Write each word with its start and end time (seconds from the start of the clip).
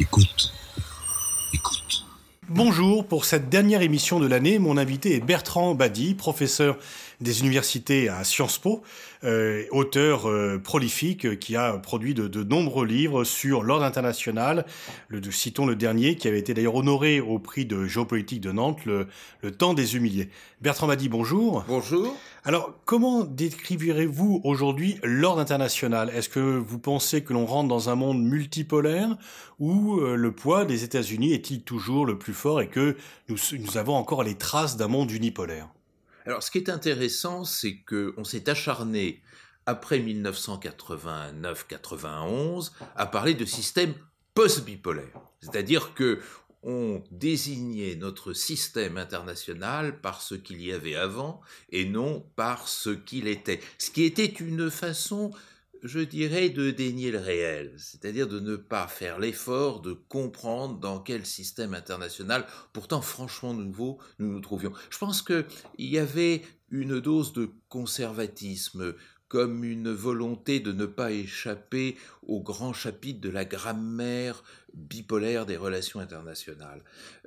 Écoute. 0.00 0.50
Écoute. 1.52 2.06
Bonjour, 2.48 3.06
pour 3.06 3.26
cette 3.26 3.50
dernière 3.50 3.82
émission 3.82 4.18
de 4.18 4.26
l'année, 4.26 4.58
mon 4.58 4.78
invité 4.78 5.14
est 5.14 5.20
Bertrand 5.20 5.74
Badi, 5.74 6.14
professeur 6.14 6.78
des 7.20 7.40
universités 7.40 8.08
à 8.08 8.24
Sciences 8.24 8.58
Po, 8.58 8.82
euh, 9.24 9.64
auteur 9.70 10.28
euh, 10.28 10.58
prolifique 10.58 11.26
euh, 11.26 11.34
qui 11.34 11.54
a 11.54 11.74
produit 11.74 12.14
de, 12.14 12.28
de 12.28 12.42
nombreux 12.42 12.86
livres 12.86 13.24
sur 13.24 13.62
l'ordre 13.62 13.84
international. 13.84 14.64
Le, 15.08 15.20
citons 15.30 15.66
le 15.66 15.76
dernier 15.76 16.16
qui 16.16 16.28
avait 16.28 16.38
été 16.38 16.54
d'ailleurs 16.54 16.76
honoré 16.76 17.20
au 17.20 17.38
prix 17.38 17.66
de 17.66 17.84
géopolitique 17.84 18.40
de 18.40 18.52
Nantes, 18.52 18.86
le, 18.86 19.06
le 19.42 19.50
temps 19.50 19.74
des 19.74 19.96
humiliés. 19.96 20.30
Bertrand 20.62 20.86
Badi, 20.86 21.08
bonjour. 21.10 21.64
Bonjour. 21.68 22.16
Alors, 22.44 22.72
comment 22.86 23.24
décrivirez-vous 23.24 24.40
aujourd'hui 24.44 24.98
l'ordre 25.02 25.42
international? 25.42 26.10
Est-ce 26.14 26.30
que 26.30 26.40
vous 26.40 26.78
pensez 26.78 27.22
que 27.22 27.34
l'on 27.34 27.44
rentre 27.44 27.68
dans 27.68 27.90
un 27.90 27.94
monde 27.94 28.22
multipolaire 28.22 29.18
ou 29.58 30.00
le 30.00 30.32
poids 30.32 30.64
des 30.64 30.84
États-Unis 30.84 31.34
est-il 31.34 31.62
toujours 31.62 32.06
le 32.06 32.18
plus 32.18 32.32
fort 32.32 32.62
et 32.62 32.68
que 32.68 32.96
nous, 33.28 33.36
nous 33.58 33.76
avons 33.76 33.94
encore 33.94 34.22
les 34.22 34.36
traces 34.36 34.78
d'un 34.78 34.88
monde 34.88 35.10
unipolaire? 35.10 35.68
Alors, 36.26 36.42
ce 36.42 36.50
qui 36.50 36.58
est 36.58 36.68
intéressant, 36.68 37.44
c'est 37.44 37.78
qu'on 37.78 38.24
s'est 38.24 38.50
acharné 38.50 39.22
après 39.66 40.00
1989-91 40.00 42.72
à 42.96 43.06
parler 43.06 43.34
de 43.34 43.44
système 43.44 43.94
post-bipolaire. 44.34 45.20
C'est-à-dire 45.40 45.94
que 45.94 46.20
on 46.62 47.02
désignait 47.10 47.96
notre 47.96 48.34
système 48.34 48.98
international 48.98 49.98
par 50.00 50.20
ce 50.20 50.34
qu'il 50.34 50.62
y 50.62 50.72
avait 50.72 50.94
avant 50.94 51.40
et 51.70 51.86
non 51.86 52.26
par 52.36 52.68
ce 52.68 52.90
qu'il 52.90 53.28
était. 53.28 53.60
Ce 53.78 53.90
qui 53.90 54.04
était 54.04 54.26
une 54.26 54.70
façon 54.70 55.30
je 55.82 56.00
dirais, 56.00 56.50
de 56.50 56.70
dénier 56.70 57.10
le 57.10 57.18
réel, 57.18 57.74
c'est-à-dire 57.78 58.28
de 58.28 58.40
ne 58.40 58.56
pas 58.56 58.86
faire 58.86 59.18
l'effort 59.18 59.80
de 59.80 59.92
comprendre 59.92 60.78
dans 60.78 61.00
quel 61.00 61.26
système 61.26 61.74
international, 61.74 62.46
pourtant 62.72 63.00
franchement 63.00 63.54
nouveau, 63.54 63.98
nous 64.18 64.30
nous 64.30 64.40
trouvions. 64.40 64.72
Je 64.90 64.98
pense 64.98 65.22
qu'il 65.22 65.44
y 65.78 65.98
avait 65.98 66.42
une 66.70 67.00
dose 67.00 67.32
de 67.32 67.50
conservatisme, 67.68 68.94
comme 69.30 69.62
une 69.62 69.92
volonté 69.92 70.58
de 70.58 70.72
ne 70.72 70.86
pas 70.86 71.12
échapper 71.12 71.96
au 72.26 72.40
grand 72.40 72.72
chapitre 72.72 73.20
de 73.20 73.30
la 73.30 73.44
grammaire 73.44 74.42
bipolaire 74.74 75.46
des 75.46 75.56
relations 75.56 76.00
internationales. 76.00 76.82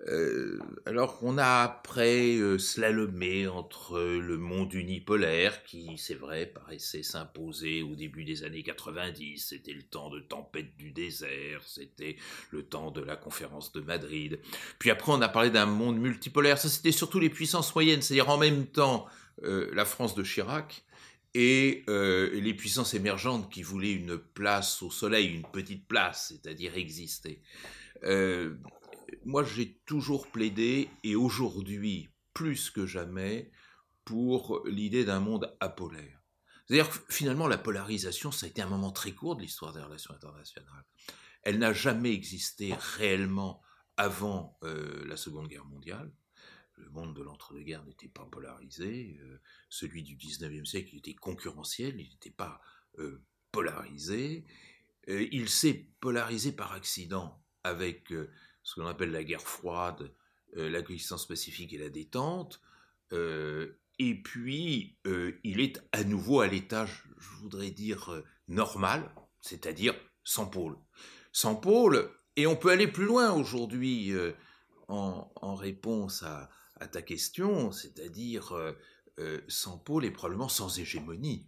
Euh, 0.10 0.60
alors 0.86 1.18
qu'on 1.18 1.38
a 1.38 1.62
après 1.64 2.36
euh, 2.36 2.58
slalomé 2.58 3.48
entre 3.48 4.00
le 4.02 4.38
monde 4.38 4.74
unipolaire, 4.74 5.64
qui 5.64 5.98
c'est 5.98 6.14
vrai 6.14 6.46
paraissait 6.46 7.04
s'imposer 7.04 7.84
au 7.84 7.96
début 7.96 8.26
des 8.26 8.44
années 8.44 8.64
90, 8.64 9.38
c'était 9.38 9.72
le 9.72 9.84
temps 9.84 10.10
de 10.10 10.20
tempête 10.20 10.76
du 10.76 10.92
désert, 10.92 11.62
c'était 11.66 12.18
le 12.52 12.64
temps 12.64 12.92
de 12.92 13.02
la 13.02 13.16
conférence 13.16 13.72
de 13.72 13.80
Madrid. 13.80 14.40
Puis 14.78 14.92
après 14.92 15.14
on 15.14 15.22
a 15.22 15.30
parlé 15.30 15.52
d'un 15.52 15.68
monde 15.68 15.98
multipolaire, 15.98 16.58
ça 16.58 16.68
c'était 16.68 16.92
surtout 16.92 17.22
les 17.22 17.30
puissances 17.30 17.74
moyennes, 17.74 18.02
c'est-à-dire 18.02 18.30
en 18.30 18.38
même 18.38 18.66
temps 18.66 19.08
euh, 19.44 19.70
la 19.74 19.86
France 19.86 20.16
de 20.16 20.24
Chirac, 20.24 20.84
et 21.34 21.84
euh, 21.90 22.30
les 22.40 22.54
puissances 22.54 22.94
émergentes 22.94 23.52
qui 23.52 23.64
voulaient 23.64 23.94
une 23.94 24.18
place 24.18 24.82
au 24.84 24.92
soleil, 24.92 25.28
une 25.28 25.48
petite 25.52 25.88
place, 25.88 26.28
c'est-à-dire 26.30 26.78
exister. 26.78 27.42
Euh, 28.04 28.56
moi, 29.26 29.44
j'ai 29.44 29.80
toujours 29.86 30.28
plaidé, 30.28 30.90
et 31.04 31.16
aujourd'hui, 31.16 32.10
plus 32.34 32.70
que 32.70 32.86
jamais, 32.86 33.52
pour 34.06 34.62
l'idée 34.66 35.06
d'un 35.06 35.20
monde 35.20 35.56
apolaire. 35.60 36.22
C'est-à-dire 36.68 36.90
que 36.90 37.14
finalement, 37.14 37.48
la 37.48 37.58
polarisation, 37.58 38.32
ça 38.32 38.46
a 38.46 38.50
été 38.50 38.62
un 38.62 38.70
moment 38.70 38.92
très 38.92 39.12
court 39.12 39.36
de 39.36 39.42
l'histoire 39.42 39.74
des 39.74 39.82
relations 39.82 40.14
internationales. 40.14 40.86
Elle 41.44 41.60
n'a 41.60 41.74
jamais 41.74 42.14
existé 42.14 42.74
réellement 42.98 43.62
avant 43.98 44.58
euh, 44.64 45.06
la 45.06 45.18
Seconde 45.18 45.48
Guerre 45.48 45.66
mondiale 45.66 46.12
le 46.78 46.90
monde 46.90 47.16
de 47.16 47.22
l'entre-deux-guerres 47.22 47.86
n'était 47.86 48.08
pas 48.08 48.26
polarisé, 48.26 49.18
euh, 49.22 49.40
celui 49.70 50.04
du 50.04 50.16
19e 50.16 50.66
siècle 50.66 50.96
était 50.96 51.14
concurrentiel, 51.14 52.00
il 52.00 52.10
n'était 52.10 52.32
pas 52.32 52.62
euh, 53.00 53.24
polarisé. 53.52 54.46
Euh, 55.10 55.28
il 55.32 55.50
s'est 55.50 55.88
polarisé 56.00 56.52
par 56.52 56.74
accident 56.74 57.42
avec 57.64 58.14
ce 58.64 58.76
qu'on 58.76 58.88
appelle 58.88 59.12
la 59.12 59.24
guerre 59.24 59.42
froide, 59.42 60.14
l'acquisition 60.54 61.16
pacifique 61.28 61.72
et 61.72 61.78
la 61.78 61.90
détente. 61.90 62.62
et 63.12 64.22
puis, 64.22 64.98
il 65.44 65.62
est 65.62 65.82
à 65.94 66.04
nouveau 66.04 66.42
à 66.42 66.48
l'état, 66.48 66.86
je 66.86 67.30
voudrais 67.40 67.72
dire, 67.72 68.22
normal, 68.50 69.16
c'est-à-dire 69.40 69.96
sans 70.26 70.46
pôle. 70.46 70.78
Sans 71.32 71.56
pôle, 71.56 72.12
et 72.36 72.48
on 72.48 72.58
peut 72.58 72.70
aller 72.70 72.88
plus 72.88 73.06
loin 73.06 73.32
aujourd'hui 73.32 74.14
en, 74.90 75.56
réponse 75.56 76.24
à, 76.24 76.50
à 76.76 76.88
ta 76.88 77.02
question, 77.02 77.72
c'est-à-dire 77.72 78.54
euh, 78.54 78.74
euh, 79.20 79.42
sans 79.48 79.78
pôle 79.78 80.06
et 80.06 80.12
probablement 80.12 80.50
sans 80.50 80.80
hégémonie. 80.80 81.48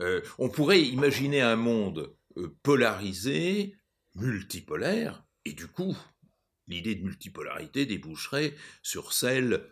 Euh, 0.00 0.22
on 0.38 0.48
pourrait 0.48 0.82
imaginer 0.82 1.40
un 1.40 1.56
monde 1.56 2.14
polarisé, 2.62 3.76
multipolaire, 4.14 5.24
et 5.44 5.52
du 5.52 5.66
coup, 5.66 5.96
l'idée 6.68 6.94
de 6.94 7.02
multipolarité 7.02 7.86
déboucherait 7.86 8.54
sur 8.82 9.12
celle 9.12 9.68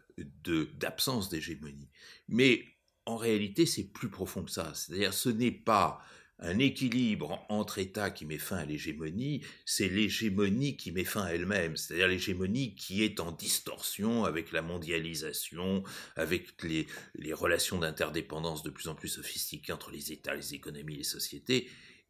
d'absence 0.74 1.28
d'hégémonie. 1.28 1.90
Mais 2.28 2.64
en 3.04 3.16
réalité, 3.16 3.66
c'est 3.66 3.92
plus 3.92 4.10
profond 4.10 4.42
que 4.42 4.50
ça. 4.50 4.72
C'est-à-dire, 4.74 5.14
ce 5.14 5.28
n'est 5.28 5.52
pas 5.52 6.02
un 6.38 6.58
équilibre 6.58 7.44
entre 7.48 7.78
États 7.78 8.10
qui 8.10 8.26
met 8.26 8.38
fin 8.38 8.56
à 8.56 8.64
l'hégémonie, 8.64 9.40
c'est 9.64 9.88
l'hégémonie 9.88 10.76
qui 10.76 10.92
met 10.92 11.04
fin 11.04 11.22
à 11.22 11.30
elle-même, 11.30 11.76
c'est-à-dire 11.76 12.08
l'hégémonie 12.08 12.74
qui 12.74 13.02
est 13.02 13.20
en 13.20 13.32
distorsion 13.32 14.24
avec 14.24 14.52
la 14.52 14.62
mondialisation, 14.62 15.82
avec 16.14 16.62
les, 16.62 16.86
relations 17.32 17.78
d'interdépendance 17.78 18.62
de 18.62 18.70
plus 18.70 18.88
en 18.88 18.94
plus 18.94 19.08
sophistiquées 19.08 19.72
entre 19.72 19.90
les 19.90 20.12
États, 20.12 20.34
les 20.34 20.54
économies, 20.54 20.96
les 20.96 21.04
sociétés, 21.04 21.68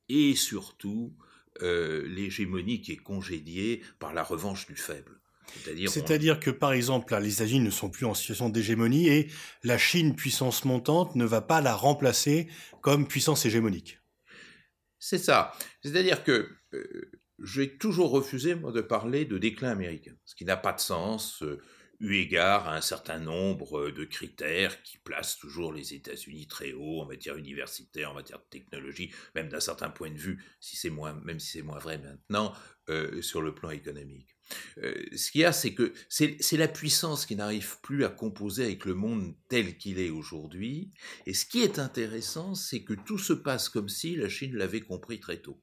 et 0.09 0.35
surtout 0.35 1.15
euh, 1.63 2.07
l'hégémonie 2.09 2.81
qui 2.81 2.93
est 2.93 2.97
congédiée 2.97 3.83
par 3.99 4.13
la 4.13 4.23
revanche 4.23 4.67
du 4.67 4.77
faible. 4.77 5.21
C'est-à-dire 5.87 6.41
que, 6.41 6.51
par 6.51 6.73
exemple, 6.73 7.17
les 7.17 7.35
États-Unis 7.35 7.61
ne 7.61 7.71
sont 7.71 7.89
plus 7.89 8.05
en 8.05 8.15
situation 8.15 8.49
d'hégémonie 8.49 9.09
et 9.09 9.29
la 9.63 9.79
Chine, 9.79 10.17
puissance 10.17 10.65
montante, 10.65 11.15
ne 11.15 11.25
va 11.25 11.41
pas 11.41 11.61
la 11.61 11.75
remplacer 11.75 12.49
comme 12.81 13.07
puissance 13.07 13.47
hégémonique. 13.47 14.01
C'est 14.99 15.19
ça. 15.19 15.53
C'est-à-dire 15.83 16.25
que 16.25 16.49
euh, 16.75 17.11
j'ai 17.43 17.77
toujours 17.77 18.11
refusé 18.11 18.55
moi, 18.55 18.73
de 18.73 18.81
parler 18.81 19.25
de 19.25 19.39
déclin 19.39 19.71
américain, 19.71 20.15
ce 20.25 20.35
qui 20.35 20.45
n'a 20.45 20.57
pas 20.57 20.73
de 20.73 20.81
sens. 20.81 21.43
Euh, 21.43 21.61
eu 21.99 22.17
égard 22.17 22.69
à 22.69 22.77
un 22.77 22.83
certain 22.83 23.19
nombre 23.19 23.87
euh, 23.87 23.93
de 23.93 24.05
critères 24.05 24.83
qui 24.83 24.99
placent 24.99 25.39
toujours 25.39 25.73
les 25.73 25.95
États-Unis 25.95 26.47
très 26.47 26.75
haut 26.75 27.01
en 27.01 27.07
matière 27.07 27.37
universitaire, 27.37 28.11
en 28.11 28.15
matière 28.15 28.39
de 28.39 28.45
technologie, 28.51 29.11
même 29.35 29.49
d'un 29.49 29.61
certain 29.61 29.89
point 29.89 30.11
de 30.11 30.19
vue, 30.19 30.45
si 30.61 30.77
c'est 30.77 30.91
moins, 30.91 31.15
même 31.25 31.41
si 31.41 31.53
c'est 31.53 31.63
moins 31.63 31.79
vrai 31.79 31.99
maintenant, 31.99 32.53
sur 33.23 33.41
le 33.43 33.55
plan 33.55 33.71
économique. 33.71 34.36
Euh, 34.83 34.95
ce 35.17 35.31
qu'il 35.31 35.41
y 35.41 35.45
a, 35.45 35.53
c'est 35.53 35.75
que 35.75 35.93
c'est 36.09 36.57
la 36.57 36.69
puissance 36.69 37.27
qui 37.27 37.37
n'arrive 37.37 37.81
plus 37.81 38.05
à 38.05 38.09
composer 38.09 38.65
avec 38.65 38.85
le 38.85 38.95
monde 38.95 39.35
tel 39.49 39.77
qu'il 39.77 39.99
est 39.99 40.11
aujourd'hui. 40.11 40.91
Et 41.27 41.35
ce 41.35 41.47
qui 41.47 41.63
est 41.63 41.79
intéressant, 41.79 42.55
c'est 42.55 42.83
que 42.83 42.95
tout 42.95 43.19
se 43.19 43.33
passe 43.33 43.69
comme 43.69 43.89
si 43.89 44.17
la 44.17 44.29
Chine 44.29 44.57
l'avait 44.57 44.81
compris 44.81 45.21
très 45.21 45.39
tôt. 45.39 45.61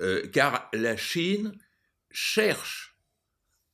Euh, 0.00 0.26
car 0.28 0.68
la 0.72 0.96
Chine 0.96 1.52
cherche 2.10 2.98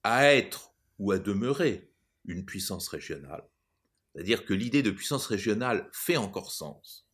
à 0.03 0.33
être 0.35 0.75
ou 0.99 1.13
à 1.13 1.19
demeurer 1.19 1.91
une 2.25 2.45
puissance 2.45 2.89
régionale. 2.89 3.45
C'est-à-dire 4.15 4.45
que 4.45 4.55
l'idée 4.55 4.83
de 4.83 4.91
puissance 4.91 5.27
régionale 5.27 5.89
fait 5.93 6.17
encore 6.17 6.53
sens. 6.53 7.07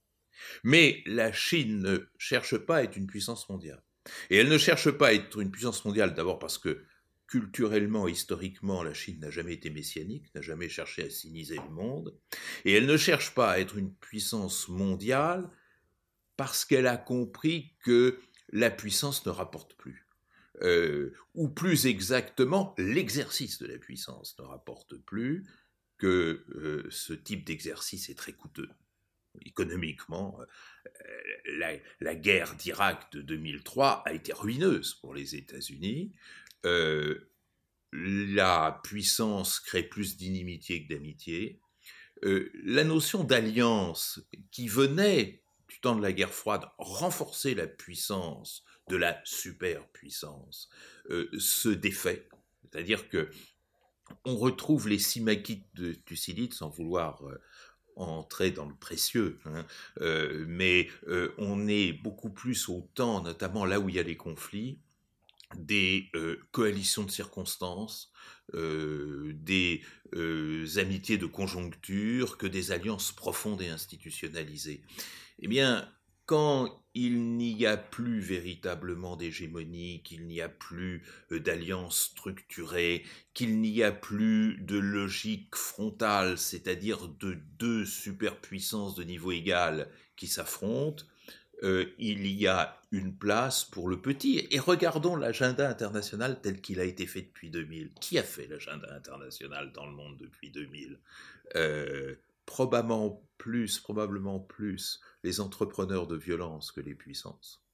Mais 0.62 1.02
la 1.06 1.32
Chine 1.32 1.81
ne 1.81 1.99
cherche 2.19 2.56
pas 2.56 2.76
à 2.76 2.82
être 2.82 2.96
une 2.96 3.06
puissance 3.06 3.49
mondiale. 3.49 3.82
Et 4.31 4.37
elle 4.37 4.49
ne 4.49 4.58
cherche 4.58 4.90
pas 4.90 5.08
à 5.08 5.12
être 5.12 5.40
une 5.40 5.50
puissance 5.50 5.84
mondiale 5.84 6.14
d'abord 6.14 6.38
parce 6.38 6.58
que 6.58 6.84
culturellement, 7.26 8.08
historiquement, 8.08 8.82
la 8.82 8.94
Chine 8.94 9.20
n'a 9.20 9.30
jamais 9.30 9.54
été 9.54 9.70
messianique, 9.70 10.34
n'a 10.34 10.42
jamais 10.42 10.69
cherché 10.69 11.04
à 11.04 11.10
siniser 11.10 11.56
le 11.56 11.70
monde, 11.70 12.14
et 12.64 12.72
elle 12.72 12.86
ne 12.86 12.96
cherche 12.96 13.34
pas 13.34 13.52
à 13.52 13.58
être 13.58 13.76
une 13.78 13.94
puissance 13.94 14.69
mondiale 14.69 15.48
parce 16.36 16.64
qu'elle 16.64 16.86
a 16.86 16.96
compris 16.96 17.72
que 17.84 18.19
la 18.50 18.70
puissance 18.70 19.24
ne 19.26 19.30
rapporte 19.30 19.74
plus. 19.74 20.06
Euh, 20.60 21.14
ou 21.34 21.48
plus 21.48 21.86
exactement, 21.86 22.74
l'exercice 22.78 23.58
de 23.58 23.66
la 23.66 23.78
puissance 23.78 24.38
ne 24.38 24.44
rapporte 24.44 24.96
plus, 24.98 25.44
que 25.98 26.44
euh, 26.56 26.84
ce 26.90 27.12
type 27.12 27.44
d'exercice 27.44 28.08
est 28.10 28.16
très 28.16 28.32
coûteux. 28.32 28.68
Économiquement, 29.46 30.36
euh, 30.40 30.86
la, 31.58 31.75
la, 32.00 32.16
guerre 32.16 32.56
d'Irak 32.56 33.12
de 33.12 33.22
2003 33.22 34.02
a 34.04 34.12
été 34.12 34.32
ruineuse 34.32 34.94
pour 34.94 35.14
les 35.14 35.36
États-Unis. 35.36 36.12
Euh, 36.64 37.29
la 37.93 38.81
puissance 38.85 39.61
crée 39.61 39.82
plus 39.82 40.17
d'inimitié 40.17 40.85
que 40.85 40.94
d'amitié. 40.94 41.61
Euh, 42.25 42.50
la 42.64 42.85
notion 42.85 43.25
d'alliance 43.25 44.20
qui 44.50 44.69
venait 44.69 45.43
du 45.69 45.81
temps 45.81 45.97
de 45.97 46.03
la 46.03 46.12
guerre 46.12 46.32
froide, 46.32 46.64
renforcer 46.79 47.55
la 47.55 47.67
puissance 47.67 48.64
de 48.88 48.97
la 48.97 49.20
superpuissance, 49.25 50.69
euh, 51.11 51.29
se 51.38 51.69
défait. 51.69 52.29
C'est-à-dire 52.62 53.09
que 53.09 53.31
on 54.25 54.37
retrouve 54.37 54.88
les 54.88 54.99
simakites 54.99 55.67
de 55.75 55.93
Thucydide, 55.93 56.53
sans 56.53 56.69
vouloir 56.69 57.26
euh, 57.26 57.41
entrer 57.97 58.50
dans 58.50 58.67
le 58.67 58.75
précieux, 58.75 59.38
hein, 59.44 59.67
mais 60.47 60.88
on 61.37 61.69
est 61.69 61.93
beaucoup 61.93 62.31
plus 62.31 62.70
au 62.70 62.88
temps, 62.94 63.23
notamment 63.23 63.67
là 63.67 63.81
où 63.81 63.91
il 63.91 63.97
y 63.97 63.99
a 63.99 64.03
les 64.03 64.17
conflits, 64.17 64.81
des 65.56 66.10
coalitions 66.50 67.04
de 67.04 67.10
circonstances, 67.10 68.12
des 68.52 69.82
amitiés 70.76 71.19
de 71.19 71.26
conjoncture, 71.26 72.38
que 72.38 72.46
des 72.46 72.72
alliances 72.72 73.12
profondes 73.12 73.62
et 73.62 73.69
institutionnalisées. 73.69 74.82
Eh 75.40 75.49
bien, 75.49 75.88
quand 76.26 76.82
il 76.94 77.37
n'y 77.37 77.66
a 77.66 77.76
plus 77.76 78.20
véritablement 78.20 79.16
d'hégémonie, 79.16 80.02
qu'il 80.02 80.26
n'y 80.26 80.40
a 80.40 80.49
plus 80.49 81.02
euh, 81.31 81.40
d'alliance 81.40 82.10
structurée, 82.12 83.04
qu'il 83.34 83.60
n'y 83.60 83.82
a 83.82 83.93
plus 83.93 84.58
de 84.60 84.78
logique 84.78 85.56
frontale, 85.56 86.38
c'est-à-dire 86.38 87.08
de 87.08 87.38
deux 87.58 87.84
superpuissances 87.84 88.94
de 88.94 89.04
niveau 89.04 89.32
égal 89.32 89.88
qui 90.16 90.26
s'affrontent, 90.26 91.04
euh, 91.62 91.87
il 91.99 92.26
y 92.26 92.49
a 92.49 92.76
une 92.91 93.17
place 93.17 93.64
pour 93.64 93.88
le 93.88 94.00
petit. 94.00 94.47
Et 94.50 94.59
regardons 94.59 95.14
l'agenda 95.14 95.69
international 95.69 96.41
tel 96.41 96.61
qu'il 96.61 96.81
a 96.81 96.85
été 96.85 97.06
fait 97.06 97.23
depuis 97.23 97.50
2000. 97.50 97.93
Qui 98.00 98.19
a 98.19 98.23
fait 98.23 98.47
l'agenda 98.49 98.93
international 98.94 99.73
dans 99.73 99.87
le 99.87 99.93
monde 99.93 100.17
depuis 100.19 100.50
2000 100.50 100.99
euh, 101.56 102.17
Probablement 102.47 103.25
plus, 103.38 103.79
probablement 103.79 104.41
plus 104.41 105.00
les 105.23 105.41
entrepreneurs 105.41 106.09
de 106.09 106.17
violence 106.17 106.73
que 106.73 106.81
les 106.81 106.94
puissances. 106.94 107.64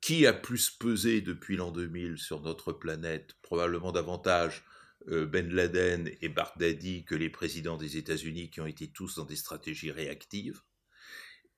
Qui 0.00 0.26
a 0.26 0.32
plus 0.32 0.70
pesé 0.70 1.22
depuis 1.22 1.56
l'an 1.56 1.72
2000 1.72 2.18
sur 2.18 2.42
notre 2.42 2.72
planète? 2.72 3.36
Probablement 3.40 3.90
davantage 3.90 4.64
euh, 5.08 5.24
Ben 5.24 5.48
Laden 5.50 6.10
et 6.20 6.28
Baghdadi 6.28 7.04
que 7.04 7.14
les 7.14 7.30
présidents 7.30 7.78
des 7.78 7.96
États-Unis 7.96 8.50
qui 8.50 8.60
ont 8.60 8.66
été 8.66 8.88
tous 8.88 9.16
dans 9.16 9.24
des 9.24 9.36
stratégies 9.36 9.90
réactives. 9.90 10.60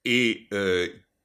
Et 0.05 0.49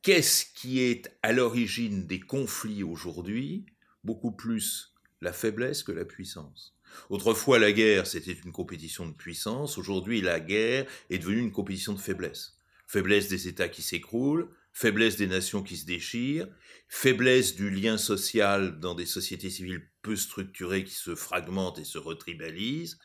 qu'est-ce 0.05 0.45
qui 0.53 0.81
est 0.81 1.11
à 1.23 1.33
l'origine 1.33 2.05
des 2.05 2.19
conflits 2.19 2.83
aujourd'hui 2.83 3.65
Beaucoup 4.03 4.31
plus 4.31 4.93
la 5.19 5.33
faiblesse 5.33 5.81
que 5.81 5.91
la 5.91 6.05
puissance? 6.05 6.77
Autrefois, 7.09 7.57
la 7.57 7.71
guerre, 7.71 8.05
c'était 8.05 8.33
une 8.33 8.51
compétition 8.51 9.07
de 9.07 9.13
puissance. 9.13 9.79
Aujourd'hui, 9.79 10.21
la 10.21 10.39
guerre 10.39 10.85
est 11.09 11.17
devenue 11.17 11.39
une 11.39 11.51
compétition 11.51 11.91
de 11.91 11.99
faiblesse 11.99 12.51
faiblesse 12.85 13.29
des 13.29 13.47
États 13.47 13.67
qui 13.67 13.81
s'écroulent, 13.81 14.47
faiblesse 14.71 15.17
des 15.17 15.25
nations 15.25 15.63
qui 15.63 15.75
se 15.75 15.87
déchirent, 15.87 16.47
faiblesse 16.87 17.55
du 17.55 17.71
lien 17.71 17.97
social 17.97 18.79
dans 18.79 18.93
des 18.93 19.07
sociétés 19.07 19.49
civiles 19.49 19.89
peu 20.03 20.15
structurées 20.15 20.83
qui 20.83 20.93
se 20.93 21.15
fragmentent 21.15 21.79
et 21.79 21.83
se 21.83 21.97
retribalisent. 21.97 22.99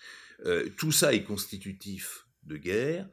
Euh, 0.45 0.69
tout 0.77 0.93
ça 0.93 1.15
est 1.15 1.25
constitutif 1.25 2.27
de 2.43 2.59
guerre, 2.59 3.09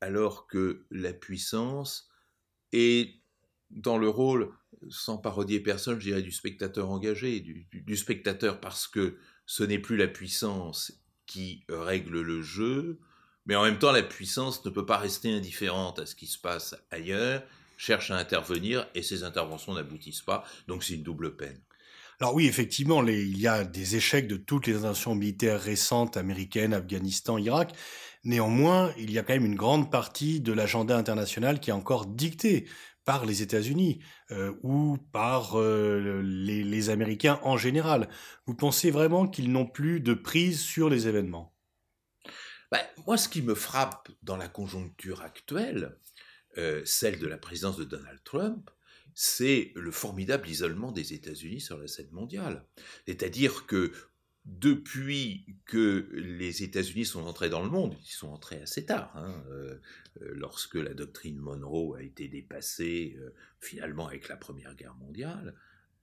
alors 0.00 0.48
que 0.48 0.84
la 0.90 1.12
puissance 1.12 2.10
est 2.74 3.14
dans 3.70 3.98
le 3.98 4.08
rôle, 4.08 4.52
sans 4.88 5.18
parodier 5.18 5.60
personne, 5.60 5.98
je 5.98 6.08
dirais 6.08 6.22
du 6.22 6.32
spectateur 6.32 6.90
engagé, 6.90 7.40
du 7.40 7.96
spectateur 7.96 8.60
parce 8.60 8.86
que 8.86 9.16
ce 9.46 9.62
n'est 9.62 9.78
plus 9.78 9.96
la 9.96 10.08
puissance 10.08 10.92
qui 11.26 11.64
règle 11.68 12.20
le 12.20 12.42
jeu, 12.42 12.98
mais 13.46 13.56
en 13.56 13.62
même 13.62 13.78
temps, 13.78 13.92
la 13.92 14.02
puissance 14.02 14.64
ne 14.64 14.70
peut 14.70 14.86
pas 14.86 14.98
rester 14.98 15.32
indifférente 15.32 15.98
à 15.98 16.06
ce 16.06 16.14
qui 16.14 16.26
se 16.26 16.38
passe 16.38 16.74
ailleurs, 16.90 17.42
cherche 17.76 18.10
à 18.10 18.16
intervenir 18.16 18.88
et 18.94 19.02
ces 19.02 19.22
interventions 19.22 19.74
n'aboutissent 19.74 20.22
pas. 20.22 20.44
Donc 20.68 20.84
c'est 20.84 20.94
une 20.94 21.02
double 21.02 21.36
peine. 21.36 21.60
Alors 22.20 22.34
oui, 22.34 22.46
effectivement, 22.46 23.04
il 23.06 23.38
y 23.38 23.48
a 23.48 23.64
des 23.64 23.96
échecs 23.96 24.28
de 24.28 24.36
toutes 24.36 24.66
les 24.66 24.76
interventions 24.76 25.14
militaires 25.14 25.60
récentes, 25.60 26.16
américaines, 26.16 26.72
Afghanistan, 26.72 27.38
Irak. 27.38 27.74
Néanmoins, 28.24 28.92
il 28.96 29.10
y 29.10 29.18
a 29.18 29.22
quand 29.22 29.34
même 29.34 29.44
une 29.44 29.54
grande 29.54 29.90
partie 29.90 30.40
de 30.40 30.52
l'agenda 30.52 30.96
international 30.96 31.60
qui 31.60 31.70
est 31.70 31.74
encore 31.74 32.06
dictée 32.06 32.66
par 33.04 33.26
les 33.26 33.42
États-Unis 33.42 34.02
euh, 34.30 34.54
ou 34.62 34.96
par 35.12 35.60
euh, 35.60 36.22
les, 36.22 36.90
Américains 36.90 37.38
en 37.42 37.56
général. 37.56 38.08
Vous 38.46 38.54
pensez 38.54 38.90
vraiment 38.90 39.28
qu'ils 39.28 39.52
n'ont 39.52 39.66
plus 39.66 40.00
de 40.00 40.14
prise 40.14 40.60
sur 40.60 40.88
les 40.88 41.06
événements? 41.06 41.54
Ben, 42.72 42.80
moi, 43.06 43.16
ce 43.16 43.28
qui 43.28 43.42
me 43.42 43.54
frappe 43.54 44.08
dans 44.22 44.36
la 44.36 44.48
conjoncture 44.48 45.22
actuelle, 45.22 45.98
euh, 46.56 46.82
celle 46.84 47.18
de 47.18 47.26
la 47.26 47.38
présidence 47.38 47.76
de 47.76 47.84
Donald 47.84 48.20
Trump, 48.24 48.70
c'est 49.14 49.72
le 49.76 49.92
formidable 49.92 50.48
isolement 50.48 50.90
des 50.90 51.12
États-Unis 51.12 51.60
sur 51.60 51.78
la 51.78 51.86
scène 51.86 52.10
mondiale. 52.10 52.66
C'est-à-dire 53.06 53.66
que 53.66 53.92
depuis 54.44 55.46
que 55.64 56.08
les 56.12 56.62
États-Unis 56.62 57.06
sont 57.06 57.24
entrés 57.24 57.48
dans 57.48 57.62
le 57.62 57.70
monde, 57.70 57.96
ils 58.02 58.12
sont 58.12 58.28
entrés 58.28 58.60
assez 58.60 58.84
tard, 58.84 59.10
hein, 59.16 59.42
euh, 59.50 59.80
euh, 60.20 60.32
lorsque 60.34 60.74
la 60.74 60.92
doctrine 60.92 61.38
Monroe 61.38 61.96
a 61.96 62.02
été 62.02 62.28
dépassée 62.28 63.16
finalement 63.60 64.06
avec 64.06 64.28
la 64.28 64.36
Première 64.36 64.74
Guerre 64.74 64.96
mondiale, 64.96 65.54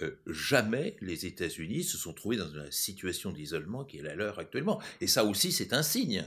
euh, 0.01 0.15
jamais 0.27 0.95
les 1.01 1.25
États-Unis 1.25 1.83
se 1.83 1.97
sont 1.97 2.13
trouvés 2.13 2.37
dans 2.37 2.49
une 2.49 2.71
situation 2.71 3.31
d'isolement 3.31 3.83
qui 3.85 3.97
est 3.97 4.01
la 4.01 4.15
leur 4.15 4.39
actuellement. 4.39 4.81
Et 4.99 5.07
ça 5.07 5.23
aussi, 5.25 5.51
c'est 5.51 5.73
un 5.73 5.83
signe. 5.83 6.25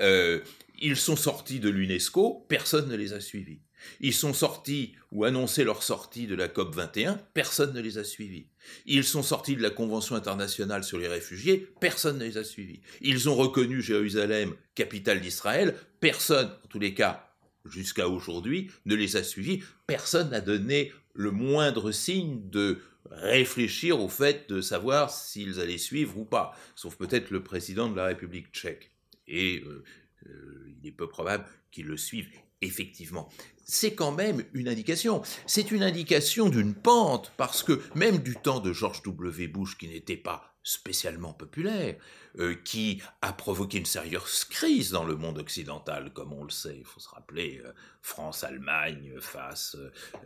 Euh, 0.00 0.40
ils 0.78 0.96
sont 0.96 1.16
sortis 1.16 1.60
de 1.60 1.68
l'UNESCO, 1.68 2.46
personne 2.48 2.88
ne 2.88 2.96
les 2.96 3.12
a 3.12 3.20
suivis. 3.20 3.60
Ils 4.00 4.14
sont 4.14 4.32
sortis 4.32 4.94
ou 5.12 5.24
annoncé 5.24 5.64
leur 5.64 5.82
sortie 5.82 6.26
de 6.26 6.34
la 6.34 6.48
COP 6.48 6.74
21, 6.74 7.20
personne 7.34 7.72
ne 7.74 7.80
les 7.80 7.98
a 7.98 8.04
suivis. 8.04 8.46
Ils 8.86 9.04
sont 9.04 9.22
sortis 9.22 9.56
de 9.56 9.62
la 9.62 9.70
Convention 9.70 10.16
internationale 10.16 10.84
sur 10.84 10.98
les 10.98 11.08
réfugiés, 11.08 11.68
personne 11.80 12.18
ne 12.18 12.24
les 12.24 12.38
a 12.38 12.44
suivis. 12.44 12.80
Ils 13.00 13.28
ont 13.28 13.34
reconnu 13.34 13.80
Jérusalem 13.80 14.54
capitale 14.74 15.20
d'Israël, 15.20 15.74
personne, 16.00 16.50
en 16.64 16.68
tous 16.68 16.78
les 16.78 16.94
cas 16.94 17.32
jusqu'à 17.64 18.08
aujourd'hui, 18.08 18.70
ne 18.84 18.94
les 18.94 19.16
a 19.16 19.22
suivis. 19.22 19.62
Personne 19.86 20.30
n'a 20.30 20.40
donné 20.40 20.92
le 21.14 21.30
moindre 21.30 21.90
signe 21.92 22.48
de 22.50 22.80
réfléchir 23.10 24.00
au 24.00 24.08
fait 24.08 24.48
de 24.48 24.60
savoir 24.60 25.10
s'ils 25.10 25.60
allaient 25.60 25.78
suivre 25.78 26.18
ou 26.18 26.24
pas, 26.24 26.56
sauf 26.74 26.96
peut-être 26.96 27.30
le 27.30 27.42
président 27.42 27.88
de 27.88 27.96
la 27.96 28.06
République 28.06 28.52
tchèque. 28.52 28.92
Et 29.28 29.62
euh, 29.66 29.84
euh, 30.28 30.74
il 30.80 30.86
est 30.86 30.92
peu 30.92 31.08
probable 31.08 31.46
qu'il 31.70 31.86
le 31.86 31.96
suive 31.96 32.28
effectivement. 32.60 33.28
C'est 33.68 33.96
quand 33.96 34.12
même 34.12 34.44
une 34.52 34.68
indication. 34.68 35.22
C'est 35.44 35.72
une 35.72 35.82
indication 35.82 36.48
d'une 36.48 36.72
pente, 36.72 37.32
parce 37.36 37.64
que 37.64 37.82
même 37.96 38.18
du 38.18 38.36
temps 38.36 38.60
de 38.60 38.72
George 38.72 39.02
W. 39.02 39.48
Bush, 39.48 39.76
qui 39.76 39.88
n'était 39.88 40.16
pas 40.16 40.54
spécialement 40.62 41.32
populaire, 41.32 41.96
euh, 42.38 42.54
qui 42.64 43.00
a 43.22 43.32
provoqué 43.32 43.78
une 43.78 43.86
sérieuse 43.86 44.44
crise 44.44 44.90
dans 44.90 45.04
le 45.04 45.16
monde 45.16 45.38
occidental, 45.38 46.12
comme 46.12 46.32
on 46.32 46.44
le 46.44 46.50
sait. 46.50 46.76
Il 46.78 46.84
faut 46.84 47.00
se 47.00 47.08
rappeler 47.08 47.62
euh, 47.64 47.72
France-Allemagne 48.02 49.12
face 49.20 49.76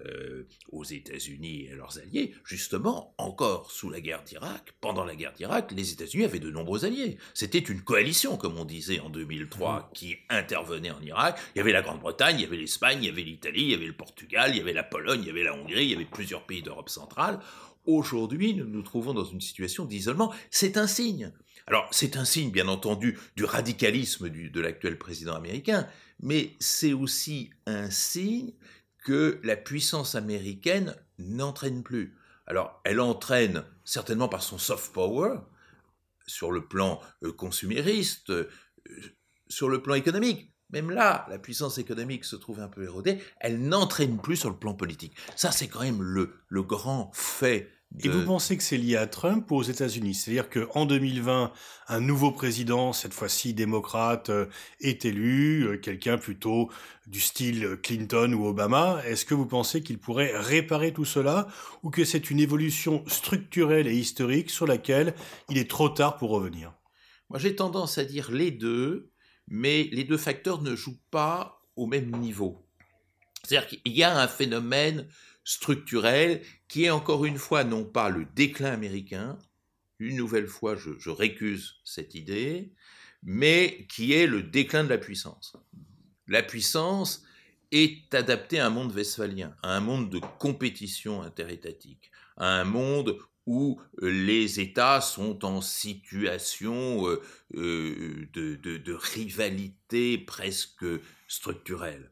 euh, 0.06 0.48
aux 0.72 0.82
États-Unis 0.82 1.66
et 1.66 1.74
leurs 1.74 1.98
alliés. 1.98 2.34
Justement, 2.42 3.14
encore 3.18 3.70
sous 3.70 3.90
la 3.90 4.00
guerre 4.00 4.24
d'Irak, 4.24 4.74
pendant 4.80 5.04
la 5.04 5.14
guerre 5.14 5.34
d'Irak, 5.34 5.70
les 5.72 5.92
États-Unis 5.92 6.24
avaient 6.24 6.40
de 6.40 6.50
nombreux 6.50 6.84
alliés. 6.84 7.18
C'était 7.32 7.58
une 7.58 7.82
coalition, 7.82 8.36
comme 8.36 8.58
on 8.58 8.64
disait 8.64 8.98
en 8.98 9.10
2003, 9.10 9.78
mmh. 9.78 9.94
qui 9.94 10.16
intervenait 10.30 10.90
en 10.90 11.02
Irak. 11.02 11.38
Il 11.54 11.58
y 11.58 11.60
avait 11.60 11.72
la 11.72 11.82
Grande-Bretagne, 11.82 12.36
il 12.38 12.42
y 12.42 12.46
avait 12.46 12.56
l'Espagne, 12.56 12.98
il 13.02 13.06
y 13.06 13.10
avait 13.10 13.22
l'Italie, 13.30 13.62
il 13.62 13.70
y 13.70 13.74
avait 13.74 13.86
le 13.86 13.96
Portugal, 13.96 14.50
il 14.50 14.58
y 14.58 14.60
avait 14.60 14.72
la 14.72 14.82
Pologne, 14.82 15.20
il 15.22 15.26
y 15.26 15.30
avait 15.30 15.44
la 15.44 15.54
Hongrie, 15.54 15.84
il 15.84 15.90
y 15.90 15.94
avait 15.94 16.04
plusieurs 16.04 16.44
pays 16.46 16.62
d'Europe 16.62 16.88
centrale. 16.88 17.40
Aujourd'hui, 17.86 18.54
nous 18.54 18.66
nous 18.66 18.82
trouvons 18.82 19.14
dans 19.14 19.24
une 19.24 19.40
situation 19.40 19.84
d'isolement. 19.84 20.32
C'est 20.50 20.76
un 20.76 20.86
signe. 20.86 21.32
Alors, 21.66 21.88
c'est 21.92 22.16
un 22.16 22.24
signe, 22.24 22.50
bien 22.50 22.68
entendu, 22.68 23.18
du 23.36 23.44
radicalisme 23.44 24.28
de 24.28 24.60
l'actuel 24.60 24.98
président 24.98 25.34
américain, 25.34 25.86
mais 26.20 26.56
c'est 26.58 26.92
aussi 26.92 27.50
un 27.66 27.90
signe 27.90 28.52
que 29.04 29.40
la 29.42 29.56
puissance 29.56 30.14
américaine 30.14 30.94
n'entraîne 31.18 31.82
plus. 31.82 32.16
Alors, 32.46 32.80
elle 32.84 33.00
entraîne 33.00 33.64
certainement 33.84 34.28
par 34.28 34.42
son 34.42 34.58
soft 34.58 34.92
power, 34.92 35.38
sur 36.26 36.52
le 36.52 36.64
plan 36.64 37.00
euh, 37.24 37.32
consumériste, 37.32 38.30
euh, 38.30 38.48
sur 39.48 39.68
le 39.68 39.82
plan 39.82 39.94
économique. 39.94 40.49
Même 40.72 40.90
là, 40.90 41.26
la 41.28 41.38
puissance 41.38 41.78
économique 41.78 42.24
se 42.24 42.36
trouve 42.36 42.60
un 42.60 42.68
peu 42.68 42.84
érodée, 42.84 43.18
elle 43.40 43.60
n'entraîne 43.60 44.18
plus 44.18 44.36
sur 44.36 44.50
le 44.50 44.56
plan 44.56 44.74
politique. 44.74 45.16
Ça, 45.36 45.50
c'est 45.50 45.68
quand 45.68 45.80
même 45.80 46.02
le, 46.02 46.34
le 46.48 46.62
grand 46.62 47.10
fait 47.12 47.70
et 48.04 48.08
vous 48.08 48.24
pensez 48.24 48.56
que 48.56 48.62
c'est 48.62 48.76
lié 48.76 48.96
à 48.96 49.06
Trump 49.06 49.50
ou 49.50 49.56
aux 49.56 49.62
États-Unis? 49.62 50.14
C'est-à-dire 50.14 50.48
qu'en 50.48 50.86
2020, 50.86 51.52
un 51.88 52.00
nouveau 52.00 52.30
président, 52.30 52.92
cette 52.92 53.12
fois-ci 53.12 53.52
démocrate, 53.52 54.30
euh, 54.30 54.46
est 54.80 55.04
élu, 55.04 55.64
euh, 55.64 55.76
quelqu'un 55.76 56.16
plutôt 56.16 56.70
du 57.08 57.20
style 57.20 57.78
Clinton 57.82 58.32
ou 58.32 58.46
Obama. 58.46 59.02
Est-ce 59.06 59.24
que 59.24 59.34
vous 59.34 59.46
pensez 59.46 59.82
qu'il 59.82 59.98
pourrait 59.98 60.32
réparer 60.34 60.92
tout 60.92 61.04
cela 61.04 61.48
ou 61.82 61.90
que 61.90 62.04
c'est 62.04 62.30
une 62.30 62.38
évolution 62.38 63.02
structurelle 63.08 63.88
et 63.88 63.96
historique 63.96 64.50
sur 64.50 64.66
laquelle 64.66 65.14
il 65.48 65.58
est 65.58 65.68
trop 65.68 65.88
tard 65.88 66.16
pour 66.16 66.30
revenir? 66.30 66.72
Moi, 67.28 67.40
j'ai 67.40 67.56
tendance 67.56 67.98
à 67.98 68.04
dire 68.04 68.30
les 68.30 68.52
deux, 68.52 69.09
mais 69.50 69.88
les 69.92 70.04
deux 70.04 70.16
facteurs 70.16 70.62
ne 70.62 70.74
jouent 70.74 71.00
pas 71.10 71.62
au 71.76 71.86
même 71.86 72.10
niveau. 72.16 72.66
C'est-à-dire 73.44 73.68
qu'il 73.68 73.92
y 73.92 74.02
a 74.02 74.18
un 74.18 74.28
phénomène 74.28 75.08
structurel 75.44 76.42
qui 76.68 76.84
est 76.84 76.90
encore 76.90 77.24
une 77.24 77.38
fois 77.38 77.64
non 77.64 77.84
pas 77.84 78.08
le 78.08 78.24
déclin 78.34 78.72
américain, 78.72 79.38
une 79.98 80.16
nouvelle 80.16 80.46
fois 80.46 80.76
je, 80.76 80.90
je 80.98 81.10
récuse 81.10 81.80
cette 81.84 82.14
idée, 82.14 82.72
mais 83.22 83.86
qui 83.90 84.12
est 84.12 84.26
le 84.26 84.42
déclin 84.42 84.84
de 84.84 84.88
la 84.88 84.98
puissance. 84.98 85.56
La 86.26 86.42
puissance 86.42 87.24
est 87.72 88.14
adaptée 88.14 88.60
à 88.60 88.66
un 88.66 88.70
monde 88.70 88.94
westphalien, 88.94 89.56
à 89.62 89.76
un 89.76 89.80
monde 89.80 90.10
de 90.10 90.20
compétition 90.38 91.22
interétatique, 91.22 92.10
à 92.36 92.60
un 92.60 92.64
monde 92.64 93.18
où 93.46 93.80
euh, 94.02 94.10
les 94.10 94.60
États 94.60 95.00
sont 95.00 95.44
en 95.44 95.60
situation 95.60 97.08
euh, 97.08 97.20
euh, 97.56 98.28
de, 98.32 98.92
rivalité 98.92 100.18
presque 100.18 100.84
structurelle. 101.28 102.10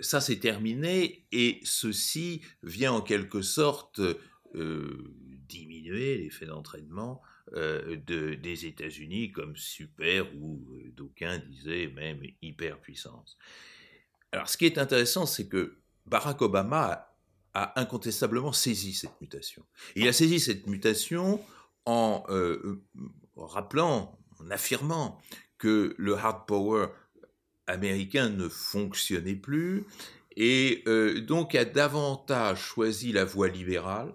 ça, 0.00 0.20
c'est 0.20 0.38
terminé 0.38 1.26
et 1.32 1.60
ceci 1.62 2.40
vient 2.62 2.92
en 2.92 3.02
quelque 3.02 3.42
sorte 3.42 4.00
diminuer 4.54 6.16
l'effet 6.16 6.46
d'entraînement 6.46 7.20
des 7.52 8.66
États-Unis 8.66 9.32
comme 9.32 9.56
super 9.56 10.26
ou 10.36 10.64
d'aucuns 10.96 11.38
disaient 11.38 11.88
même 11.88 12.22
hyperpuissance. 12.40 13.36
Alors, 14.32 14.48
ce 14.48 14.56
qui 14.56 14.64
est 14.64 14.78
intéressant, 14.78 15.26
c'est 15.26 15.48
que 15.48 15.76
Barack 16.06 16.40
Obama 16.40 17.17
a 17.54 17.80
incontestablement 17.80 18.52
saisi 18.52 18.92
cette 18.92 19.20
mutation. 19.20 19.64
il 19.96 20.06
a 20.08 20.12
saisi 20.12 20.40
cette 20.40 20.66
mutation 20.66 21.40
en, 21.86 22.24
euh, 22.28 22.84
rappelant, 23.36 24.18
en 24.40 24.50
affirmant 24.50 25.18
que 25.56 25.94
le 25.98 26.14
hard 26.14 26.46
power 26.46 26.88
américain 27.66 28.28
ne 28.28 28.48
fonctionnait 28.48 29.34
plus 29.34 29.84
et 30.36 30.82
euh, 30.86 31.20
donc 31.20 31.54
a 31.54 31.64
davantage 31.64 32.60
choisi 32.60 33.12
la 33.12 33.24
voie 33.24 33.48
libérale, 33.48 34.12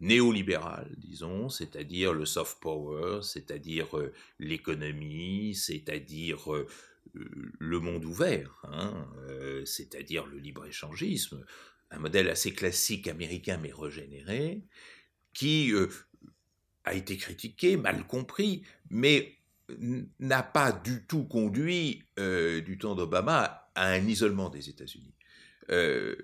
néolibérale, 0.00 0.94
disons, 0.98 1.48
c'est-à-dire 1.48 2.12
le 2.12 2.26
soft 2.26 2.60
power, 2.60 3.20
c'est-à-dire 3.22 3.96
euh, 3.98 4.12
l'économie, 4.38 5.54
c'est-à-dire 5.54 6.44
le 7.14 7.80
monde 7.80 8.04
ouvert, 8.04 8.62
hein, 8.64 9.06
c'est-à-dire 9.64 10.26
le 10.26 10.38
libre-échangisme, 10.38 11.44
un 11.94 11.98
modèle 11.98 12.28
assez 12.28 12.52
classique 12.52 13.08
américain 13.08 13.58
mais 13.62 13.72
régénéré, 13.72 14.62
qui 15.32 15.72
euh, 15.72 15.88
a 16.84 16.94
été 16.94 17.16
critiqué, 17.16 17.76
mal 17.76 18.06
compris, 18.06 18.62
mais 18.90 19.38
n'a 20.18 20.42
pas 20.42 20.72
du 20.72 21.04
tout 21.06 21.24
conduit, 21.24 22.04
euh, 22.18 22.60
du 22.60 22.78
temps 22.78 22.94
d'Obama, 22.94 23.70
à 23.74 23.88
un 23.88 24.06
isolement 24.06 24.50
des 24.50 24.68
États-Unis. 24.68 25.14
Euh, 25.70 26.16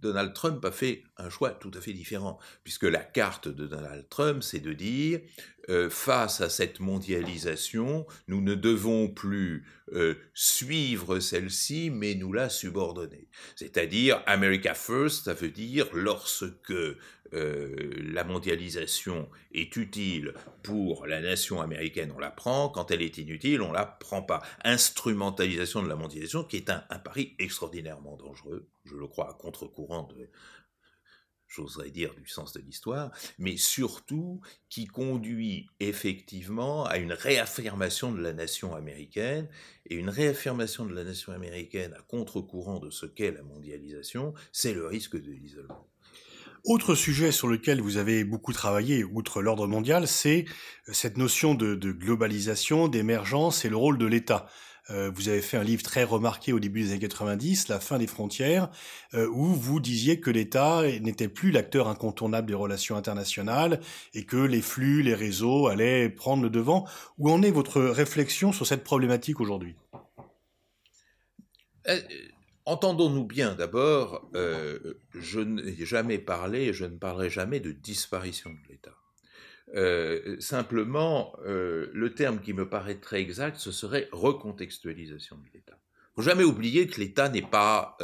Donald 0.00 0.32
Trump 0.32 0.64
a 0.64 0.70
fait 0.70 1.04
un 1.16 1.30
choix 1.30 1.50
tout 1.50 1.70
à 1.74 1.80
fait 1.80 1.92
différent, 1.92 2.38
puisque 2.64 2.84
la 2.84 3.02
carte 3.02 3.48
de 3.48 3.66
Donald 3.66 4.08
Trump, 4.08 4.42
c'est 4.42 4.60
de 4.60 4.72
dire, 4.72 5.20
euh, 5.68 5.90
face 5.90 6.40
à 6.40 6.48
cette 6.48 6.80
mondialisation, 6.80 8.06
nous 8.28 8.40
ne 8.40 8.54
devons 8.54 9.08
plus 9.08 9.64
euh, 9.92 10.14
suivre 10.34 11.18
celle-ci, 11.18 11.90
mais 11.90 12.14
nous 12.14 12.32
la 12.32 12.48
subordonner. 12.48 13.28
C'est-à-dire, 13.56 14.22
America 14.26 14.74
First, 14.74 15.24
ça 15.24 15.34
veut 15.34 15.50
dire 15.50 15.88
lorsque 15.92 16.74
euh, 17.32 17.92
la 18.12 18.24
mondialisation 18.24 19.28
est 19.52 19.76
utile 19.76 20.34
pour 20.62 21.06
la 21.06 21.20
nation 21.20 21.60
américaine, 21.60 22.12
on 22.14 22.18
la 22.18 22.30
prend. 22.30 22.68
Quand 22.68 22.90
elle 22.90 23.02
est 23.02 23.18
inutile, 23.18 23.62
on 23.62 23.72
la 23.72 23.86
prend 23.86 24.22
pas. 24.22 24.42
Instrumentalisation 24.64 25.82
de 25.82 25.88
la 25.88 25.96
mondialisation, 25.96 26.44
qui 26.44 26.56
est 26.56 26.70
un, 26.70 26.80
pari 27.04 27.34
extraordinairement 27.38 28.16
dangereux, 28.16 28.68
je 28.84 28.96
le 28.96 29.06
crois, 29.06 29.30
à 29.30 29.34
contre-courant 29.34 30.04
de, 30.04 30.30
j'oserais 31.48 31.90
dire, 31.90 32.14
du 32.14 32.26
sens 32.26 32.52
de 32.52 32.60
l'histoire, 32.60 33.10
mais 33.38 33.56
surtout 33.56 34.40
qui 34.68 34.86
conduit 34.86 35.68
effectivement 35.80 36.84
à 36.84 36.98
une 36.98 37.12
réaffirmation 37.12 38.12
de 38.12 38.20
la 38.20 38.32
nation 38.32 38.74
américaine, 38.74 39.48
et 39.86 39.94
une 39.94 40.10
réaffirmation 40.10 40.86
de 40.86 40.94
la 40.94 41.04
nation 41.04 41.32
américaine 41.32 41.94
à 41.94 42.02
contre-courant 42.02 42.78
de 42.78 42.90
ce 42.90 43.06
qu'est 43.06 43.32
la 43.32 43.42
mondialisation, 43.42 44.34
c'est 44.52 44.74
le 44.74 44.86
risque 44.86 45.20
de 45.20 45.30
l'isolement. 45.30 45.88
Autre 46.66 46.96
sujet 46.96 47.30
sur 47.30 47.46
lequel 47.46 47.80
vous 47.80 47.96
avez 47.96 48.24
beaucoup 48.24 48.52
travaillé, 48.52 49.04
outre 49.04 49.40
l'ordre 49.40 49.68
mondial, 49.68 50.08
c'est 50.08 50.46
euh, 50.88 50.92
cette 50.92 51.16
notion 51.16 51.54
de, 51.54 51.76
globalisation, 51.92 52.88
d'émergence 52.88 53.64
et 53.64 53.68
le 53.68 53.76
rôle 53.76 53.98
de 53.98 54.06
l'État. 54.06 54.48
Euh, 54.90 55.08
vous 55.14 55.28
avez 55.28 55.42
fait 55.42 55.56
un 55.56 55.62
livre 55.62 55.84
très 55.84 56.02
remarqué 56.02 56.52
au 56.52 56.58
début 56.58 56.82
des 56.82 56.90
années 56.90 56.98
90, 56.98 57.68
La 57.68 57.78
fin 57.78 57.98
des 57.98 58.08
frontières, 58.08 58.68
euh, 59.14 59.28
où 59.28 59.44
vous 59.44 59.78
disiez 59.78 60.18
que 60.18 60.28
l'État 60.28 60.82
n'était 61.00 61.28
plus 61.28 61.52
l'acteur 61.52 61.86
incontournable 61.86 62.48
des 62.48 62.54
relations 62.54 62.96
internationales 62.96 63.78
et 64.12 64.24
que 64.24 64.36
les 64.36 64.60
flux, 64.60 65.02
les 65.02 65.14
réseaux 65.14 65.68
allaient 65.68 66.08
prendre 66.08 66.42
le 66.42 66.50
devant. 66.50 66.84
Où 67.16 67.30
en 67.30 67.42
est 67.42 67.52
votre 67.52 67.80
réflexion 67.80 68.50
sur 68.50 68.66
cette 68.66 68.82
problématique 68.82 69.38
aujourd'hui? 69.40 69.76
Entendons-nous 72.66 73.24
bien 73.24 73.54
d'abord, 73.54 74.28
euh, 74.34 74.94
je 75.14 75.38
n'ai 75.38 75.86
jamais 75.86 76.18
parlé 76.18 76.72
je 76.72 76.84
ne 76.84 76.96
parlerai 76.96 77.30
jamais 77.30 77.60
de 77.60 77.70
disparition 77.70 78.50
de 78.50 78.68
l'État. 78.68 78.96
Euh, 79.76 80.36
simplement, 80.40 81.36
euh, 81.44 81.88
le 81.94 82.12
terme 82.12 82.40
qui 82.40 82.52
me 82.52 82.68
paraît 82.68 82.96
très 82.96 83.20
exact, 83.20 83.56
ce 83.56 83.70
serait 83.70 84.08
recontextualisation 84.10 85.36
de 85.36 85.46
l'État. 85.54 85.78
Il 85.78 86.18
ne 86.18 86.24
faut 86.24 86.28
jamais 86.28 86.42
oublier 86.42 86.88
que 86.88 86.98
l'État 87.00 87.28
n'est 87.28 87.40
pas 87.42 87.96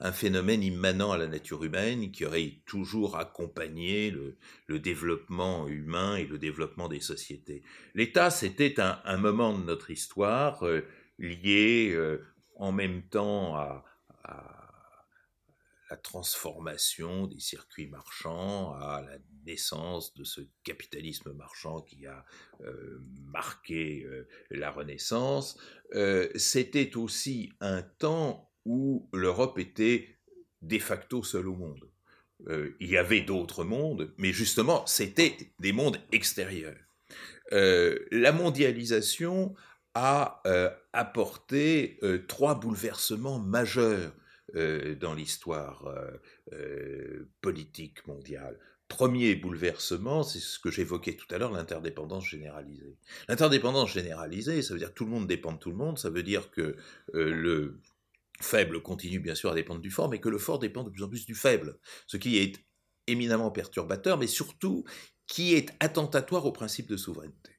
un 0.00 0.12
phénomène 0.12 0.64
immanent 0.64 1.12
à 1.12 1.18
la 1.18 1.28
nature 1.28 1.62
humaine 1.62 2.10
qui 2.10 2.24
aurait 2.24 2.54
toujours 2.66 3.18
accompagné 3.18 4.10
le, 4.10 4.78
développement 4.80 5.68
humain 5.68 6.16
et 6.16 6.24
le 6.24 6.38
développement 6.38 6.88
des 6.88 7.00
sociétés. 7.00 7.62
L'État, 7.94 8.30
c'était 8.30 8.80
un, 8.80 9.16
moment 9.18 9.56
de 9.56 9.62
notre 9.62 9.90
histoire 9.90 10.64
lié 11.18 11.94
en 12.56 12.72
même 12.72 13.02
temps 13.02 13.54
à, 13.54 13.84
à 14.24 14.72
la 15.92 15.98
transformation 15.98 17.26
des 17.26 17.38
circuits 17.38 17.86
marchands, 17.86 18.72
à 18.76 19.02
la 19.02 19.18
naissance 19.44 20.14
de 20.14 20.24
ce 20.24 20.40
capitalisme 20.64 21.32
marchand 21.34 21.82
qui 21.82 22.06
a 22.06 22.24
euh, 22.62 22.98
marqué 23.26 24.02
euh, 24.06 24.26
la 24.50 24.70
Renaissance. 24.70 25.58
Euh, 25.94 26.30
c'était 26.34 26.96
aussi 26.96 27.52
un 27.60 27.82
temps 27.82 28.50
où 28.64 29.06
l'Europe 29.12 29.58
était 29.58 30.18
de 30.62 30.78
facto 30.78 31.22
seule 31.22 31.48
au 31.48 31.56
monde. 31.56 31.90
il 32.80 32.88
y 32.88 32.96
avait 32.96 33.20
d'autres 33.20 33.62
mondes, 33.62 34.14
mais 34.16 34.32
justement, 34.32 34.86
c'était 34.86 35.36
des 35.58 35.72
mondes 35.72 35.98
extérieurs. 36.10 36.80
la 37.50 38.32
mondialisation 38.32 39.54
a 39.94 40.40
euh, 40.46 40.70
apporté 40.92 41.98
euh, 42.02 42.24
trois 42.26 42.58
bouleversements 42.58 43.38
majeurs 43.38 44.12
euh, 44.54 44.94
dans 44.96 45.14
l'histoire 45.14 45.88
politique 47.40 48.06
mondiale. 48.06 48.58
Premier 48.88 49.34
bouleversement, 49.34 50.22
c'est 50.22 50.40
ce 50.40 50.58
que 50.58 50.70
j'évoquais 50.70 51.16
tout 51.16 51.26
à 51.34 51.38
l'heure, 51.38 51.52
l'interdépendance 51.52 52.26
généralisée. 52.26 52.98
L'interdépendance 53.28 53.90
généralisée, 53.92 54.60
ça 54.60 54.74
veut 54.74 54.78
dire 54.78 54.90
que 54.90 54.94
tout 54.94 55.06
le 55.06 55.10
monde 55.10 55.26
dépend 55.26 55.52
de 55.52 55.58
tout 55.58 55.70
le 55.70 55.76
monde, 55.76 55.98
ça 55.98 56.10
veut 56.10 56.22
dire 56.22 56.50
que 56.50 56.76
le 57.14 57.80
faible 58.42 58.82
continue 58.82 59.20
bien 59.20 59.34
sûr 59.34 59.50
à 59.50 59.54
dépendre 59.54 59.80
du 59.80 59.90
fort, 59.90 60.10
mais 60.10 60.20
que 60.20 60.28
le 60.28 60.36
fort 60.36 60.58
dépend 60.58 60.84
de 60.84 60.90
plus 60.90 61.02
en 61.02 61.08
plus 61.08 61.24
du 61.24 61.34
faible, 61.34 61.78
ce 62.06 62.18
qui 62.18 62.36
est 62.36 62.62
éminemment 63.06 63.50
perturbateur, 63.50 64.18
mais 64.18 64.26
surtout 64.26 64.84
qui 65.26 65.54
est 65.54 65.70
attentatoire 65.80 66.44
au 66.44 66.52
principe 66.52 66.88
de 66.88 66.98
souveraineté 66.98 67.52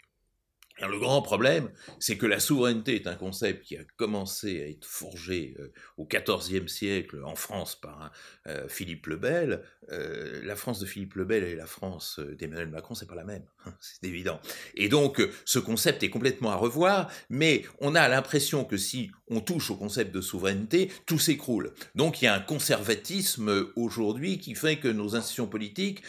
le 0.81 0.99
grand 0.99 1.21
problème, 1.21 1.69
c'est 1.99 2.17
que 2.17 2.25
la 2.25 2.39
souveraineté 2.39 2.95
est 2.95 3.07
un 3.07 3.15
concept 3.15 3.65
qui 3.65 3.77
a 3.77 3.83
commencé 3.97 4.61
à 4.61 4.67
être 4.67 4.85
forgé 4.85 5.55
euh, 5.59 5.71
au 5.97 6.07
XIVe 6.07 6.67
siècle 6.67 7.21
en 7.23 7.35
France 7.35 7.79
par 7.79 8.11
euh, 8.47 8.67
Philippe 8.67 9.07
le 9.07 9.17
Bel. 9.17 9.63
Euh, 9.91 10.41
la 10.43 10.55
France 10.55 10.79
de 10.79 10.85
Philippe 10.85 11.15
le 11.15 11.25
Bel 11.25 11.43
et 11.43 11.55
la 11.55 11.67
France 11.67 12.19
d'Emmanuel 12.19 12.69
Macron, 12.69 12.95
c'est 12.95 13.07
pas 13.07 13.15
la 13.15 13.23
même, 13.23 13.43
hein, 13.65 13.73
c'est 13.79 14.03
évident. 14.07 14.39
Et 14.75 14.89
donc, 14.89 15.21
ce 15.45 15.59
concept 15.59 16.03
est 16.03 16.09
complètement 16.09 16.51
à 16.51 16.55
revoir, 16.55 17.09
mais 17.29 17.63
on 17.79 17.95
a 17.95 18.07
l'impression 18.07 18.65
que 18.65 18.77
si 18.77 19.11
on 19.27 19.41
touche 19.41 19.71
au 19.71 19.75
concept 19.75 20.13
de 20.13 20.21
souveraineté, 20.21 20.91
tout 21.05 21.19
s'écroule. 21.19 21.73
Donc, 21.95 22.21
il 22.21 22.25
y 22.25 22.27
a 22.27 22.33
un 22.33 22.39
conservatisme 22.39 23.67
aujourd'hui 23.75 24.39
qui 24.39 24.55
fait 24.55 24.77
que 24.77 24.87
nos 24.87 25.15
institutions 25.15 25.47
politiques 25.47 26.03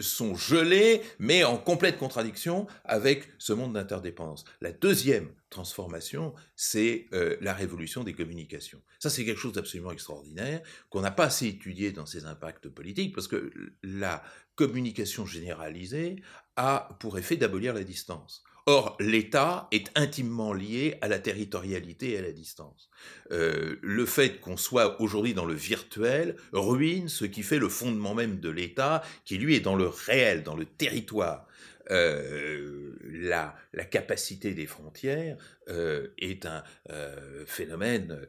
sont 0.00 0.34
gelées, 0.36 1.02
mais 1.18 1.44
en 1.44 1.56
complète 1.56 1.98
contradiction 1.98 2.66
avec 2.84 3.28
ce 3.38 3.52
monde 3.52 3.76
interdépendance. 3.76 4.44
La 4.60 4.72
deuxième 4.72 5.28
transformation, 5.50 6.32
c'est 6.56 7.06
euh, 7.12 7.36
la 7.40 7.52
révolution 7.52 8.04
des 8.04 8.14
communications. 8.14 8.80
Ça, 8.98 9.10
c'est 9.10 9.24
quelque 9.24 9.40
chose 9.40 9.52
d'absolument 9.52 9.90
extraordinaire 9.90 10.62
qu'on 10.88 11.00
n'a 11.00 11.10
pas 11.10 11.24
assez 11.24 11.48
étudié 11.48 11.92
dans 11.92 12.06
ses 12.06 12.24
impacts 12.24 12.68
politiques 12.68 13.14
parce 13.14 13.28
que 13.28 13.52
la 13.82 14.22
communication 14.54 15.26
généralisée 15.26 16.16
a 16.56 16.96
pour 17.00 17.18
effet 17.18 17.36
d'abolir 17.36 17.74
la 17.74 17.84
distance. 17.84 18.44
Or, 18.66 18.96
l'État 19.00 19.68
est 19.72 19.90
intimement 19.94 20.52
lié 20.52 20.96
à 21.00 21.08
la 21.08 21.18
territorialité 21.18 22.12
et 22.12 22.18
à 22.18 22.22
la 22.22 22.32
distance. 22.32 22.90
Euh, 23.32 23.76
le 23.80 24.06
fait 24.06 24.40
qu'on 24.40 24.56
soit 24.56 25.00
aujourd'hui 25.00 25.34
dans 25.34 25.46
le 25.46 25.54
virtuel 25.54 26.36
ruine 26.52 27.08
ce 27.08 27.24
qui 27.24 27.42
fait 27.42 27.58
le 27.58 27.68
fondement 27.68 28.14
même 28.14 28.40
de 28.40 28.50
l'État, 28.50 29.02
qui 29.24 29.38
lui 29.38 29.54
est 29.54 29.60
dans 29.60 29.76
le 29.76 29.86
réel, 29.86 30.42
dans 30.42 30.56
le 30.56 30.66
territoire. 30.66 31.46
Euh, 31.90 32.92
la, 33.02 33.56
capacité 33.90 34.54
des 34.54 34.66
frontières 34.66 35.36
euh, 35.68 36.08
est 36.18 36.46
un 36.46 36.62
phénomène 37.46 38.20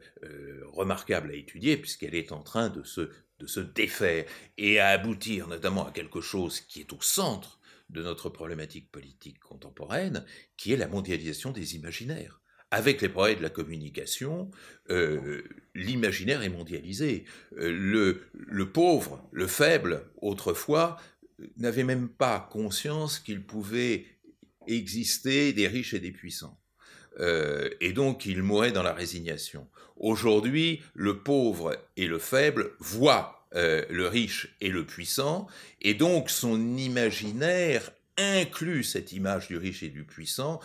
remarquable 0.72 1.30
à 1.30 1.34
étudier 1.34 1.76
puisqu'elle 1.76 2.14
est 2.14 2.32
en 2.32 2.42
train 2.42 2.70
de 2.70 2.82
se 2.82 3.60
défaire 3.60 4.24
et 4.56 4.80
à 4.80 4.88
aboutir 4.88 5.46
notamment 5.46 5.86
à 5.86 5.92
quelque 5.92 6.20
chose 6.20 6.60
qui 6.60 6.80
est 6.80 6.92
au 6.92 7.00
centre 7.00 7.60
de 7.92 8.02
notre 8.02 8.28
problématique 8.28 8.90
politique 8.90 9.38
contemporaine, 9.40 10.24
qui 10.56 10.72
est 10.72 10.76
la 10.76 10.88
mondialisation 10.88 11.52
des 11.52 11.76
imaginaires. 11.76 12.40
Avec 12.70 13.02
les 13.02 13.10
progrès 13.10 13.36
de 13.36 13.42
la 13.42 13.50
communication, 13.50 14.50
euh, 14.88 15.42
l'imaginaire 15.74 16.42
est 16.42 16.48
mondialisé. 16.48 17.24
Euh, 17.58 17.70
le, 18.32 18.72
pauvre, 18.72 19.28
le 19.30 19.46
faible, 19.46 20.06
autrefois, 20.22 20.96
n'avait 21.58 21.84
même 21.84 22.08
pas 22.08 22.48
conscience 22.50 23.18
qu'il 23.18 23.42
pouvait 23.42 24.06
exister 24.66 25.52
des 25.52 25.68
riches 25.68 25.92
et 25.92 26.00
des 26.00 26.12
puissants. 26.12 26.58
Euh, 27.20 27.68
et 27.82 27.92
donc 27.92 28.24
il 28.24 28.42
mourait 28.42 28.72
dans 28.72 28.82
la 28.82 28.94
résignation. 28.94 29.68
Aujourd'hui, 29.96 30.80
le 30.94 31.22
pauvre 31.22 31.76
et 31.98 32.06
le 32.06 32.18
faible 32.18 32.72
voient 32.78 33.41
euh, 33.54 33.84
le 33.90 34.06
riche 34.06 34.54
et 34.60 34.68
le 34.68 34.84
puissant, 34.84 35.46
et 35.80 35.94
donc 35.94 36.30
son 36.30 36.76
imaginaire 36.76 37.90
inclut 38.16 38.84
cette 38.84 39.12
image 39.12 39.48
du 39.48 39.56
riche 39.56 39.82
et 39.82 39.88
du 39.88 40.04
puissant 40.04 40.60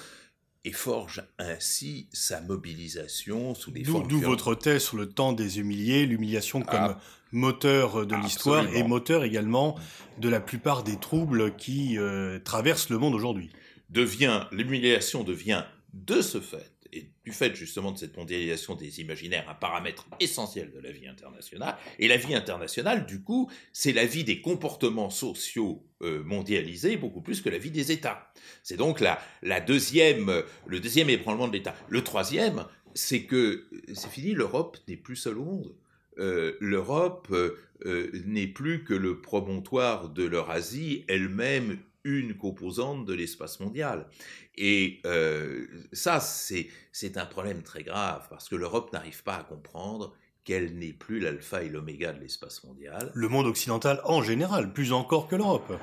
et 0.66 0.74
forge 0.74 1.24
ainsi 1.40 2.10
sa 2.12 2.42
mobilisation 2.42 3.56
sous 3.56 3.72
des 3.72 3.86
formes. 3.86 4.08
D'où 4.08 4.20
votre 4.20 4.54
thèse 4.54 4.84
sur 4.84 4.98
le 4.98 5.08
temps 5.08 5.32
des 5.32 5.60
humiliés, 5.60 6.06
l'humiliation 6.06 6.62
comme 6.62 6.96
ah, 6.96 7.00
moteur 7.32 8.06
de 8.06 8.16
l'histoire 8.16 8.68
et 8.76 8.84
moteur 8.84 9.24
également 9.24 9.78
de 10.18 10.28
la 10.30 10.42
plupart 10.42 10.84
des 10.84 10.98
troubles 10.98 11.56
qui 11.56 11.98
euh, 11.98 12.40
traversent 12.40 12.90
le 12.90 12.98
monde 12.98 13.16
aujourd'hui. 13.16 13.50
Devient 13.90 14.46
l'humiliation 14.52 15.24
devient 15.24 15.64
de 15.94 16.22
ce 16.22 16.42
fait 16.42 16.72
et 16.98 17.12
du 17.24 17.32
fait 17.32 17.56
justement 17.56 17.92
de 17.92 17.98
cette 17.98 18.18
mondialisation 18.18 18.76
des 18.76 19.02
imaginaires 19.02 19.50
un 19.50 19.54
paramètre 19.54 20.08
essentiel 20.20 20.72
de 20.72 20.80
la 20.80 20.92
vie 20.92 21.08
internationale. 21.08 21.78
Et 22.00 22.08
la 22.08 22.18
vie 22.18 22.36
internationale, 22.36 23.06
du 23.06 23.22
coup, 23.22 23.50
c'est 23.74 23.94
la 23.94 24.06
vie 24.06 24.24
des 24.24 24.42
comportements 24.42 25.10
sociaux 25.10 25.84
euh, 26.02 26.24
mondialisés 26.24 26.98
beaucoup 26.98 27.22
plus 27.22 27.42
que 27.42 27.50
la 27.50 27.58
vie 27.58 27.72
des 27.72 27.92
États. 27.92 28.32
C'est 28.64 28.78
donc 28.78 29.00
la, 29.00 29.20
la 29.42 29.62
deuxième, 29.62 30.44
le 30.66 30.80
deuxième 30.80 31.10
ébranlement 31.10 31.48
de 31.48 31.54
l'État. 31.54 31.76
Le 31.90 32.04
troisième, 32.04 32.66
c'est 32.94 33.24
que 33.24 33.68
c'est 33.94 34.10
fini, 34.10 34.34
l'Europe 34.34 34.78
n'est 34.88 34.98
plus 34.98 35.16
seule 35.16 35.38
au 35.38 35.46
monde. 35.46 35.76
Euh, 36.20 36.58
L'Europe 36.60 37.28
euh, 37.32 38.12
n'est 38.26 38.48
plus 38.48 38.84
que 38.84 38.94
le 38.94 39.22
promontoire 39.22 40.10
de 40.10 40.24
l'Eurasie, 40.24 41.06
elle-même 41.08 41.78
une 42.04 42.38
composante 42.38 43.06
de 43.06 43.14
l'espace 43.14 43.60
mondial. 43.60 44.08
Et 44.56 45.02
euh, 45.06 45.68
ça, 45.94 46.20
c'est 46.20 47.18
un 47.18 47.26
problème 47.26 47.64
très 47.64 47.84
grave, 47.84 48.28
parce 48.30 48.50
que 48.50 48.56
l'Europe 48.56 48.92
n'arrive 48.94 49.24
pas 49.24 49.36
à 49.36 49.44
comprendre 49.44 50.16
qu'elle 50.44 50.78
n'est 50.78 50.94
plus 50.94 51.20
l'alpha 51.20 51.64
et 51.64 51.70
l'oméga 51.70 52.14
de 52.14 52.22
l'espace 52.22 52.64
mondial. 52.64 53.12
Le 53.14 53.28
monde 53.28 53.48
occidental 53.48 54.00
en 54.06 54.24
général, 54.24 54.72
plus 54.72 54.94
encore 54.94 55.28
que 55.28 55.36
l'Europe. 55.36 55.78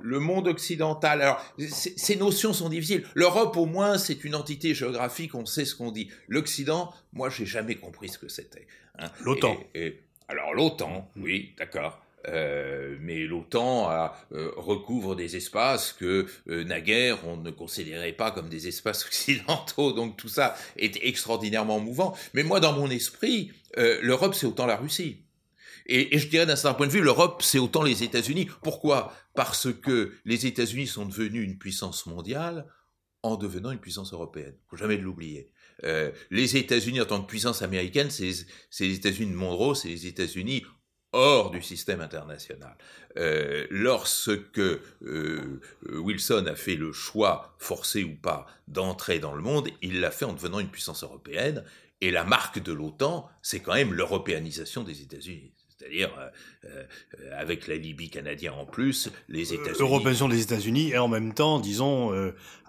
Le 0.00 0.20
monde 0.20 0.48
occidental, 0.48 1.20
alors 1.20 1.44
ces 1.58 2.16
notions 2.16 2.54
sont 2.54 2.70
difficiles. 2.70 3.04
L'Europe 3.14 3.56
au 3.58 3.66
moins 3.66 3.98
c'est 3.98 4.24
une 4.24 4.34
entité 4.34 4.72
géographique, 4.72 5.34
on 5.34 5.44
sait 5.44 5.66
ce 5.66 5.74
qu'on 5.74 5.90
dit. 5.90 6.08
L'Occident, 6.28 6.94
moi 7.12 7.28
j'ai 7.28 7.44
jamais 7.44 7.74
compris 7.74 8.08
ce 8.08 8.18
que 8.18 8.28
c'était. 8.28 8.66
Hein. 8.98 9.10
L'OTAN. 9.22 9.58
Alors 10.28 10.54
l'OTAN, 10.54 11.10
oui, 11.16 11.54
d'accord. 11.58 12.00
Euh, 12.28 12.96
mais 13.00 13.24
l'OTAN 13.24 13.90
euh, 14.32 14.50
recouvre 14.56 15.14
des 15.14 15.36
espaces 15.36 15.92
que 15.92 16.26
euh, 16.48 16.64
naguère 16.64 17.18
on 17.26 17.36
ne 17.36 17.50
considérait 17.50 18.12
pas 18.12 18.32
comme 18.32 18.48
des 18.48 18.66
espaces 18.66 19.04
occidentaux, 19.06 19.92
donc 19.92 20.16
tout 20.16 20.28
ça 20.28 20.56
est 20.76 20.98
extraordinairement 21.02 21.78
mouvant. 21.78 22.16
Mais 22.34 22.42
moi, 22.42 22.60
dans 22.60 22.72
mon 22.72 22.90
esprit, 22.90 23.52
l'Europe, 23.76 24.34
c'est 24.34 24.46
autant 24.46 24.66
la 24.66 24.76
Russie. 24.76 25.18
Et, 25.84 26.18
je 26.18 26.28
dirais 26.28 26.46
d'un 26.46 26.56
certain 26.56 26.74
point 26.74 26.86
de 26.86 26.92
vue, 26.92 27.02
l'Europe, 27.02 27.42
c'est 27.42 27.58
autant 27.58 27.82
les 27.82 28.02
États-Unis. 28.02 28.48
Pourquoi? 28.62 29.12
Parce 29.34 29.68
que 29.72 30.12
les 30.24 30.46
États-Unis 30.46 30.86
sont 30.86 31.04
devenus 31.04 31.44
une 31.44 31.58
puissance 31.58 32.06
mondiale 32.06 32.66
en 33.22 33.36
devenant 33.36 33.70
une 33.70 33.78
puissance 33.78 34.12
européenne. 34.12 34.54
Faut 34.68 34.76
jamais 34.76 34.96
l'oublier. 34.96 35.50
les 36.30 36.56
États-Unis 36.56 37.02
en 37.02 37.04
tant 37.04 37.20
que 37.20 37.26
puissance 37.26 37.60
américaine, 37.60 38.08
c'est 38.10 38.46
les 38.80 38.94
États-Unis 38.94 39.30
de 39.30 39.36
Monroe, 39.36 39.74
c'est 39.74 39.88
les 39.88 40.06
États-Unis 40.06 40.64
hors 41.16 41.50
du 41.50 41.62
système 41.62 42.00
international. 42.00 42.76
Euh, 43.16 43.66
lorsque 43.70 44.58
euh, 44.58 45.60
Wilson 45.88 46.44
a 46.46 46.54
fait 46.54 46.76
le 46.76 46.92
choix, 46.92 47.54
forcé 47.58 48.04
ou 48.04 48.14
pas, 48.14 48.46
d'entrer 48.68 49.18
dans 49.18 49.34
le 49.34 49.42
monde, 49.42 49.68
il 49.80 50.00
l'a 50.00 50.10
fait 50.10 50.26
en 50.26 50.34
devenant 50.34 50.60
une 50.60 50.68
puissance 50.68 51.02
européenne. 51.02 51.64
Et 52.02 52.10
la 52.10 52.24
marque 52.24 52.62
de 52.62 52.72
l'OTAN, 52.72 53.28
c'est 53.40 53.60
quand 53.60 53.72
même 53.72 53.94
l'européanisation 53.94 54.82
des 54.82 55.00
États-Unis. 55.00 55.55
C'est-à-dire, 55.78 56.10
euh, 56.18 56.30
euh, 56.64 57.30
avec 57.38 57.66
la 57.66 57.76
Libye 57.76 58.08
canadienne 58.08 58.54
en 58.54 58.64
plus, 58.64 59.10
les 59.28 59.52
euh, 59.52 59.56
États-Unis. 59.56 59.80
Européanisation 59.80 60.28
des 60.28 60.42
États-Unis 60.42 60.90
et 60.92 60.98
en 60.98 61.08
même 61.08 61.34
temps, 61.34 61.60
disons, 61.60 62.12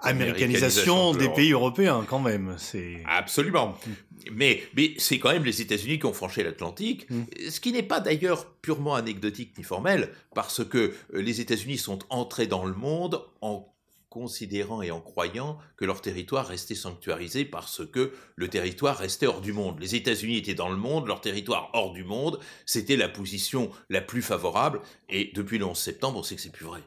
américanisation, 0.01 1.13
des 1.13 1.29
pays 1.29 1.51
européens, 1.51 2.05
quand 2.07 2.19
même. 2.19 2.55
C'est 2.57 3.01
absolument. 3.05 3.77
Mm. 3.85 3.91
Mais, 4.33 4.61
mais 4.75 4.93
c'est 4.97 5.19
quand 5.19 5.31
même 5.31 5.45
les 5.45 5.61
États-Unis 5.61 5.99
qui 5.99 6.05
ont 6.05 6.11
franchi 6.11 6.43
l'Atlantique, 6.43 7.09
mm. 7.09 7.23
ce 7.49 7.59
qui 7.61 7.71
n'est 7.71 7.83
pas 7.83 8.01
d'ailleurs 8.01 8.51
purement 8.61 8.95
anecdotique 8.95 9.57
ni 9.57 9.63
formel, 9.63 10.09
parce 10.35 10.65
que 10.65 10.93
les 11.13 11.39
États-Unis 11.39 11.77
sont 11.77 11.99
entrés 12.09 12.47
dans 12.47 12.65
le 12.65 12.73
monde 12.73 13.21
en 13.39 13.73
considérant 14.09 14.81
et 14.81 14.91
en 14.91 15.01
croyant 15.01 15.57
que 15.75 15.85
leur 15.85 16.01
territoire 16.01 16.47
restait 16.47 16.75
sanctuarisé 16.75 17.45
parce 17.45 17.85
que 17.85 18.13
le 18.35 18.47
territoire 18.47 18.97
restait 18.97 19.27
hors 19.27 19.41
du 19.41 19.53
monde. 19.53 19.79
Les 19.79 19.95
États-Unis 19.95 20.37
étaient 20.37 20.53
dans 20.53 20.69
le 20.69 20.77
monde, 20.77 21.07
leur 21.07 21.21
territoire 21.21 21.69
hors 21.73 21.91
du 21.91 22.03
monde, 22.03 22.39
c'était 22.65 22.95
la 22.95 23.09
position 23.09 23.69
la 23.89 24.01
plus 24.01 24.21
favorable, 24.21 24.81
et 25.09 25.31
depuis 25.35 25.57
le 25.57 25.65
11 25.65 25.77
septembre, 25.77 26.19
on 26.19 26.23
sait 26.23 26.35
que 26.35 26.41
c'est 26.41 26.51
plus 26.51 26.65
vrai. 26.65 26.81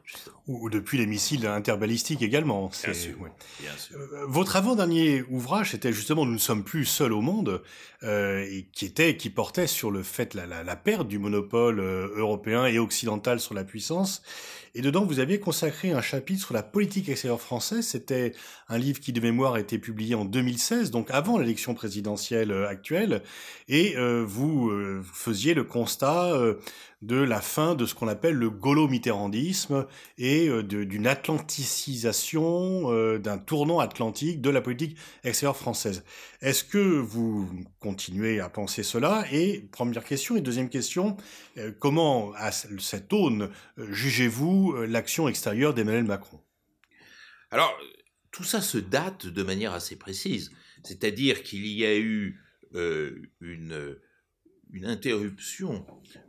Ou, 0.47 0.71
depuis 0.71 0.99
les 0.99 1.07
missiles 1.07 1.47
interbalistiques 1.47 2.23
également. 2.23 2.71
Bien 2.85 2.95
sûr, 2.95 3.17
euh, 3.93 4.27
votre 4.27 4.57
avant-dernier 4.57 5.23
ouvrage, 5.29 5.73
c'était 5.73 5.93
justement 5.93 6.25
Nous 6.25 6.33
ne 6.33 6.39
sommes 6.39 6.65
plus 6.65 6.85
seuls 6.85 7.13
au 7.13 7.21
monde, 7.21 7.63
euh, 8.03 8.45
et 8.51 8.67
qui 8.73 8.87
était, 8.87 9.17
qui 9.17 9.31
portait 9.31 9.67
sur 9.67 9.91
le 9.91 10.03
fait, 10.03 10.35
la, 10.35 10.47
la, 10.47 10.65
la 10.65 10.77
perte 10.77 11.07
du 11.07 11.19
monopole 11.19 11.81
euh, 11.81 12.09
européen 12.17 12.67
et 12.67 12.79
occidental 12.79 13.41
sur 13.41 13.55
la 13.55 13.65
puissance, 13.65 14.23
et 14.75 14.83
dedans, 14.83 15.05
vous 15.05 15.19
aviez 15.19 15.41
consacré 15.41 15.91
un 15.91 16.01
chapitre 16.01 16.45
sur 16.45 16.55
la 16.55 16.63
politique 16.63 17.09
extérieure 17.09 17.41
française. 17.41 17.87
C'était 17.87 18.33
un 18.69 18.79
livre 18.79 19.01
qui, 19.01 19.13
de 19.13 19.21
mémoire, 19.21 19.55
a 19.55 19.61
été 19.61 19.79
publié 19.79 20.15
en 20.15 20.25
2016, 20.25 20.93
donc 20.93 21.11
avant 21.11 21.39
l'élection 21.39 21.75
présidentielle 21.75 22.53
euh, 22.53 22.69
actuelle. 22.69 23.23
Et 23.69 23.97
euh, 23.97 24.23
vous 24.25 24.71
euh, 24.71 25.03
faisiez 25.13 25.55
le 25.55 25.65
constat 25.65 26.33
de 27.03 27.17
la 27.17 27.41
fin 27.41 27.75
de 27.75 27.87
ce 27.87 27.95
qu'on 27.95 28.09
appelle 28.09 28.35
le 28.35 28.51
gaulo-mitterrandisme 28.51 29.87
et 30.19 30.51
d'une 30.63 31.07
atlanticisation, 31.07 33.19
d'un 33.19 33.39
tournant 33.39 33.79
atlantique 33.79 34.41
de 34.41 34.51
la 34.51 34.61
politique 34.61 34.99
extérieure 35.25 35.57
française. 35.57 36.05
Est-ce 36.43 36.63
que 36.63 36.79
vous 36.79 37.51
continuez 37.79 38.41
à 38.41 38.51
penser 38.51 38.83
cela? 38.83 39.25
Et 39.33 39.69
première 39.73 40.05
question. 40.05 40.37
Et 40.37 40.43
deuxième 40.43 40.69
question, 40.69 41.17
comment, 41.79 42.33
à 42.37 42.53
cette 42.53 43.13
aune, 43.13 43.51
jugez-vous 43.79 44.75
euh, 44.77 44.87
l'action 44.87 45.29
extérieure 45.29 45.75
d'Emmanuel 45.75 46.05
Macron? 46.05 46.41
Alors, 47.51 47.77
tout 48.31 48.45
ça 48.45 48.61
se 48.61 48.79
date 48.79 49.27
de 49.27 49.43
manière 49.43 49.73
assez 49.73 49.97
précise. 49.97 50.53
C'est-à-dire 50.85 51.43
qu'il 51.43 51.67
y 51.67 51.85
a 51.85 51.97
eu 51.97 52.41
euh, 52.75 53.23
une 53.41 53.97
une 54.73 54.87
interruption 54.87 55.85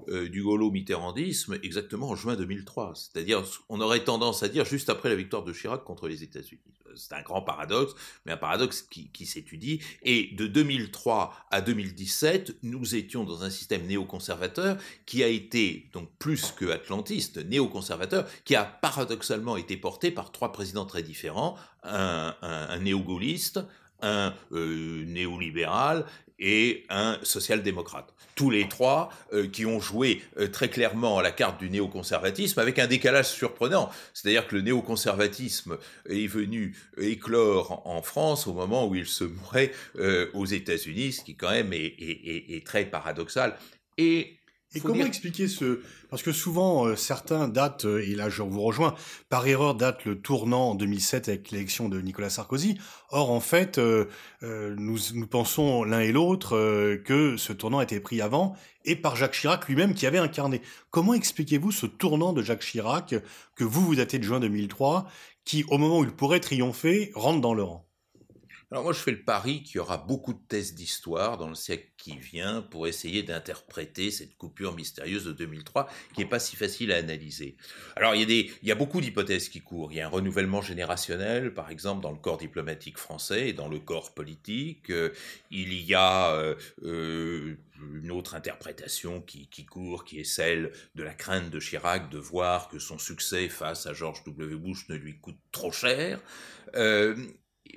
euh, 0.08 0.30
du 0.30 0.44
gaulo-mitterrandisme 0.44 1.58
exactement 1.64 2.10
en 2.10 2.16
juin 2.16 2.36
2003. 2.36 2.94
C'est-à-dire, 2.96 3.44
on 3.70 3.82
aurait 3.82 4.04
tendance 4.04 4.44
à 4.44 4.50
dire 4.50 4.66
juste 4.66 4.90
après 4.90 5.10
la 5.10 5.16
victoire 5.16 5.44
de 5.44 5.54
Chirac 5.54 5.84
contre 5.84 6.08
les 6.08 6.24
États-Unis. 6.24 6.62
C'est 6.96 7.14
un 7.14 7.22
grand 7.22 7.42
paradoxe, 7.42 7.94
mais 8.26 8.34
un 8.34 8.38
paradoxe 8.38 8.82
qui, 8.82 9.26
s'étudie. 9.26 9.80
Et 10.04 10.36
de 10.36 10.46
2003 10.46 11.34
à 11.50 11.62
2017, 11.62 12.58
nous 12.64 12.96
étions 12.96 13.24
dans 13.24 13.44
un 13.44 13.50
système 13.50 13.86
néoconservateur 13.88 14.78
qui 15.06 15.24
a 15.24 15.28
été, 15.28 15.90
donc 15.94 16.10
plus 16.20 16.52
que 16.52 16.66
atlantiste, 16.66 17.38
néoconservateur, 17.38 18.28
qui 18.44 18.56
a 18.56 18.66
paradoxalement 18.66 19.56
été 19.56 19.78
porté 19.78 20.12
par 20.12 20.34
trois 20.34 20.52
présidents 20.52 20.86
très 20.86 21.02
différents, 21.02 21.56
un 21.84 22.80
néo-gaulliste, 22.80 23.62
un 24.02 24.34
euh, 24.52 25.06
néolibéral 25.06 26.06
et 26.42 26.84
un 26.90 27.18
social-démocrate. 27.24 28.14
Tous 28.36 28.50
les 28.50 28.68
trois 28.68 29.10
euh, 29.34 29.48
qui 29.48 29.66
ont 29.66 29.80
joué 29.80 30.22
euh, 30.40 30.48
très 30.48 30.70
clairement 30.70 31.20
à 31.20 31.22
la 31.22 31.32
carte 31.32 31.60
du 31.60 31.70
néoconservatisme 31.70 32.60
avec 32.60 32.80
un 32.80 32.88
décalage 32.88 33.30
surprenant. 33.30 33.90
C'est-à-dire 34.14 34.48
que 34.48 34.56
le 34.56 34.62
néoconservatisme 34.62 35.78
est 36.10 36.28
venu 36.28 36.76
éclore 36.98 37.84
en 37.86 38.02
France 38.02 38.48
au 38.48 38.54
moment 38.54 38.88
où 38.88 38.96
il 38.96 39.06
se 39.06 39.24
mourait 39.24 39.72
euh, 40.00 40.30
aux 40.34 40.46
États-Unis, 40.46 41.14
ce 41.14 41.24
qui 41.24 41.36
quand 41.36 41.52
même 41.52 41.72
est, 41.74 41.96
est 42.00 42.66
très 42.66 42.86
paradoxal. 42.86 43.56
Et 43.98 44.41
et 44.74 44.80
comment 44.80 45.06
expliquer 45.06 45.48
ce 45.48 45.82
parce 46.10 46.24
que 46.24 46.32
souvent 46.32 46.86
euh, 46.86 46.96
certains 46.96 47.48
datent 47.48 47.86
euh, 47.86 48.06
et 48.06 48.16
là 48.16 48.30
je 48.30 48.42
vous 48.42 48.62
rejoins 48.62 48.96
par 49.30 49.46
erreur 49.46 49.76
date 49.76 50.06
le 50.06 50.20
tournant 50.20 50.70
en 50.72 50.76
2007 50.76 51.28
avec 51.28 51.52
l'élection 51.52 51.90
de 51.90 52.00
Nicolas 52.00 52.30
Sarkozy. 52.30 52.78
Or 53.10 53.32
en 53.32 53.42
fait 53.42 53.78
euh, 53.78 54.06
nous, 54.42 54.98
nous 55.14 55.28
pensons 55.28 55.84
l'un 55.84 56.00
et 56.00 56.12
l'autre 56.12 56.56
que 57.04 57.36
ce 57.38 57.54
tournant 57.54 57.80
a 57.80 57.84
été 57.84 58.00
pris 58.00 58.22
avant 58.22 58.56
et 58.86 58.96
par 58.96 59.16
Jacques 59.16 59.34
Chirac 59.34 59.68
lui-même 59.68 59.94
qui 59.94 60.06
avait 60.06 60.18
incarné. 60.18 60.62
Comment 60.90 61.14
expliquez-vous 61.14 61.72
ce 61.72 61.86
tournant 61.86 62.32
de 62.32 62.42
Jacques 62.42 62.64
Chirac 62.64 63.16
que 63.56 63.64
vous 63.64 63.82
vous 63.82 63.96
datez 63.96 64.20
de 64.20 64.24
juin 64.24 64.40
2003 64.40 65.06
qui 65.44 65.66
au 65.70 65.78
moment 65.78 66.00
où 66.00 66.04
il 66.04 66.12
pourrait 66.12 66.40
triompher 66.40 67.12
rentre 67.16 67.42
dans 67.42 67.54
le 67.54 67.64
rang? 67.64 67.91
Alors 68.72 68.86
moi, 68.86 68.94
je 68.94 69.00
fais 69.00 69.12
le 69.12 69.22
pari 69.22 69.64
qu'il 69.64 69.76
y 69.76 69.80
aura 69.80 69.98
beaucoup 69.98 70.32
de 70.32 70.40
thèses 70.48 70.76
d'histoire 70.76 71.38
dans 71.38 71.50
le 71.50 71.56
siècle 71.56 71.90
qui 71.98 72.18
vient 72.18 72.62
pour 72.62 72.88
essayer 72.88 73.22
d'interpréter 73.22 74.12
cette 74.12 74.38
coupure 74.38 74.74
mystérieuse 74.76 75.26
de 75.26 75.34
2003 75.34 75.90
qui 76.14 76.22
n'est 76.22 76.30
pas 76.30 76.40
si 76.40 76.56
facile 76.56 76.94
à 76.94 76.96
analyser. 76.96 77.58
Alors 77.98 78.16
il 78.16 78.22
y 78.22 78.24
a, 78.24 78.28
des, 78.28 78.52
il 78.62 78.70
y 78.70 78.72
a 78.72 78.76
beaucoup 78.76 79.02
d'hypothèses 79.02 79.50
qui 79.50 79.60
courent. 79.60 79.92
Il 79.92 79.98
y 79.98 80.02
a 80.02 80.06
un 80.06 80.10
renouvellement 80.10 80.62
générationnel, 80.62 81.54
par 81.54 81.70
exemple, 81.70 82.02
dans 82.02 82.12
le 82.12 82.18
corps 82.18 82.38
diplomatique 82.38 82.98
français 82.98 83.50
et 83.50 83.54
dans 83.54 83.68
le 83.68 83.80
corps 83.80 84.14
politique. 84.14 84.90
Euh, 84.90 85.12
il 85.50 85.74
y 85.74 85.94
a 85.94 86.34
euh, 86.36 86.56
euh, 86.84 87.58
une 88.02 88.12
autre 88.12 88.36
interprétation 88.36 89.22
qui, 89.22 89.50
qui, 89.50 89.66
court, 89.66 90.06
qui 90.06 90.22
est 90.22 90.24
celle 90.24 90.72
de 90.96 91.04
la 91.04 91.14
crainte 91.14 91.50
de 91.50 91.60
Chirac 91.60 92.10
de 92.10 92.20
voir 92.20 92.70
que 92.70 92.80
son 92.80 92.98
succès 92.98 93.50
face 93.50 93.86
à 93.86 93.94
George 93.94 94.24
W. 94.24 94.56
Bush 94.56 94.88
ne 94.88 94.96
lui 94.96 95.20
coûte 95.20 95.40
trop 95.52 95.74
cher. 95.74 96.22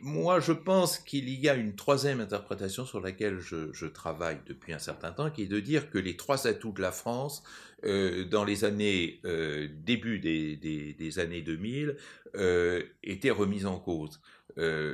Moi, 0.05 0.39
je 0.39 0.53
pense 0.53 0.99
qu'il 0.99 1.31
y 1.31 1.49
a 1.49 1.55
une 1.55 1.75
troisième 1.75 2.21
interprétation 2.21 2.85
sur 2.85 3.01
laquelle 3.01 3.41
je, 3.41 3.87
travaille 3.87 4.39
depuis 4.47 4.75
un 4.75 4.79
certain 4.79 5.13
temps, 5.13 5.31
qui 5.31 5.45
est 5.45 5.47
de 5.47 5.61
dire 5.61 5.91
que 5.91 5.99
les 5.99 6.15
trois 6.15 6.47
atouts 6.47 6.73
de 6.73 6.83
la 6.83 6.93
France, 6.93 7.43
euh, 7.85 8.25
dans 8.27 8.45
les 8.45 8.65
années 8.65 9.21
euh, 9.25 9.67
début 9.73 10.19
des, 10.19 11.19
années 11.19 11.41
2000, 11.41 11.97
euh, 12.35 12.83
étaient 13.03 13.31
remis 13.31 13.65
en 13.65 13.79
cause. 13.79 14.21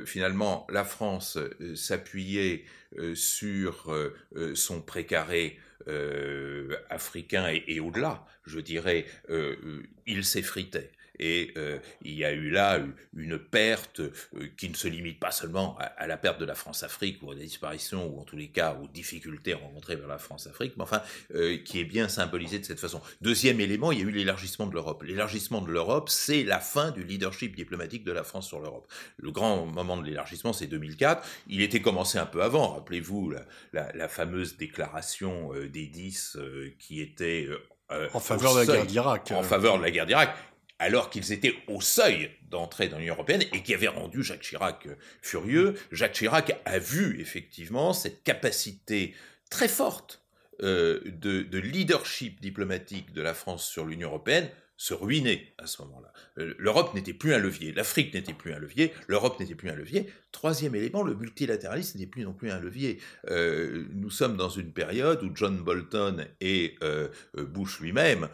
finalement, 0.05 0.65
la 0.69 0.85
France 0.85 1.37
s'appuyait 1.75 2.63
sur 3.13 3.93
son 4.55 4.81
précaré 4.81 5.59
africain 6.89 7.49
et, 7.49 7.63
et 7.67 7.79
au-delà, 7.81 8.25
je 8.45 8.59
dirais, 8.59 9.05
il 10.07 10.23
s'effritait. 10.23 10.91
Et 11.19 11.53
euh, 11.57 11.79
il 12.01 12.13
y 12.13 12.25
a 12.25 12.31
eu 12.31 12.49
là 12.49 12.79
une 13.15 13.37
perte 13.37 13.99
euh, 13.99 14.11
qui 14.57 14.69
ne 14.69 14.75
se 14.75 14.87
limite 14.87 15.19
pas 15.19 15.31
seulement 15.31 15.77
à, 15.79 16.07
la 16.07 16.17
perte 16.17 16.39
de 16.39 16.45
la 16.45 16.55
France-Afrique 16.55 17.21
ou 17.21 17.31
à 17.31 17.35
la 17.35 17.41
disparition 17.41 18.07
ou 18.07 18.19
en 18.19 18.23
tous 18.23 18.37
les 18.37 18.47
cas 18.47 18.77
aux 18.81 18.87
difficultés 18.87 19.53
rencontrées 19.53 19.95
vers 19.95 20.07
la 20.07 20.17
France-Afrique, 20.17 20.73
mais 20.77 20.83
enfin 20.83 21.01
euh, 21.35 21.57
qui 21.57 21.79
est 21.79 21.85
bien 21.85 22.07
symbolisée 22.07 22.59
de 22.59 22.65
cette 22.65 22.79
façon. 22.79 23.01
Deuxième 23.21 23.59
élément, 23.59 23.91
il 23.91 23.99
y 23.99 24.01
a 24.01 24.05
eu 24.05 24.11
l'élargissement 24.11 24.67
de 24.67 24.73
l'Europe. 24.73 25.03
L'élargissement 25.03 25.61
de 25.61 25.71
l'Europe, 25.71 26.09
c'est 26.09 26.43
la 26.43 26.59
fin 26.59 26.91
du 26.91 27.03
leadership 27.03 27.55
diplomatique 27.55 28.03
de 28.03 28.11
la 28.11 28.23
France 28.23 28.47
sur 28.47 28.59
l'Europe. 28.59 28.91
Le 29.17 29.31
grand 29.31 29.65
moment 29.65 29.97
de 29.97 30.05
l'élargissement, 30.05 30.53
c'est 30.53 30.67
2004. 30.67 31.27
Il 31.47 31.61
était 31.61 31.81
commencé 31.81 32.17
un 32.17 32.25
peu 32.25 32.41
avant. 32.41 32.73
Rappelez-vous 32.73 33.33
la, 33.73 34.07
fameuse 34.07 34.57
déclaration 34.57 35.51
des 35.71 35.85
10 35.85 36.37
qui 36.79 37.01
était 37.01 37.47
en 38.13 38.19
faveur 38.19 38.53
de 38.55 38.59
la 38.59 38.65
guerre 38.65 38.85
d'Irak. 38.85 39.31
En 39.31 39.43
faveur 39.43 39.77
de 39.77 39.83
la 39.83 39.91
guerre 39.91 40.05
d'Irak 40.05 40.35
alors 40.81 41.11
qu'ils 41.11 41.31
étaient 41.31 41.53
au 41.67 41.79
seuil 41.79 42.31
d'entrée 42.49 42.87
dans 42.87 42.97
l'Union 42.97 43.13
européenne 43.13 43.43
et 43.53 43.61
qui 43.61 43.75
avait 43.75 43.87
rendu 43.87 44.23
Jacques 44.23 44.41
Chirac 44.41 44.87
euh, 44.87 44.95
furieux. 45.21 45.75
Jacques 45.91 46.13
Chirac 46.13 46.59
a 46.65 46.79
vu 46.79 47.21
effectivement 47.21 47.93
cette 47.93 48.23
capacité 48.23 49.13
très 49.51 49.67
forte 49.67 50.23
euh, 50.63 50.99
de, 51.05 51.59
leadership 51.59 52.41
diplomatique 52.41 53.13
de 53.13 53.21
la 53.21 53.35
France 53.35 53.69
sur 53.69 53.85
l'Union 53.85 54.09
européenne 54.09 54.49
se 54.81 54.95
ruiner 54.95 55.53
à 55.59 55.67
ce 55.67 55.79
moment-là. 55.83 56.11
Euh, 56.39 56.55
L'Europe 56.57 56.95
n'était 56.95 57.13
plus 57.13 57.35
un 57.35 57.37
levier, 57.37 57.71
l'Afrique 57.71 58.15
n'était 58.15 58.33
plus 58.33 58.51
un 58.51 58.57
levier, 58.57 58.91
l'Europe 59.07 59.39
n'était 59.39 59.53
plus 59.53 59.69
un 59.69 59.75
levier. 59.75 60.07
Troisième 60.31 60.73
élément, 60.73 61.03
le 61.03 61.13
multilatéralisme 61.13 61.99
n'était 61.99 62.09
plus 62.09 62.23
non 62.23 62.33
plus 62.33 62.49
un 62.49 62.59
levier. 62.59 62.97
Euh, 63.29 63.85
nous 63.93 64.09
sommes 64.09 64.37
dans 64.37 64.49
une 64.49 64.71
période 64.71 65.21
où 65.21 65.29
John 65.35 65.55
Bolton 65.57 66.25
et 66.39 66.77
euh, 66.83 67.09
Bush 67.35 67.79
lui-même 67.79 68.27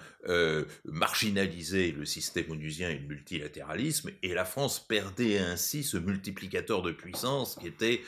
marginalisaient 0.83 1.93
le 1.97 2.03
système 2.03 2.51
onusien 2.51 2.89
et 2.89 2.95
le 2.95 3.07
multilatéralisme, 3.07 4.10
et 4.23 4.33
la 4.33 4.43
France 4.43 4.86
perdait 4.86 5.38
ainsi 5.38 5.83
ce 5.83 5.95
multiplicateur 5.95 6.81
de 6.81 6.91
puissance 6.91 7.55
qui 7.55 7.67
était 7.67 8.01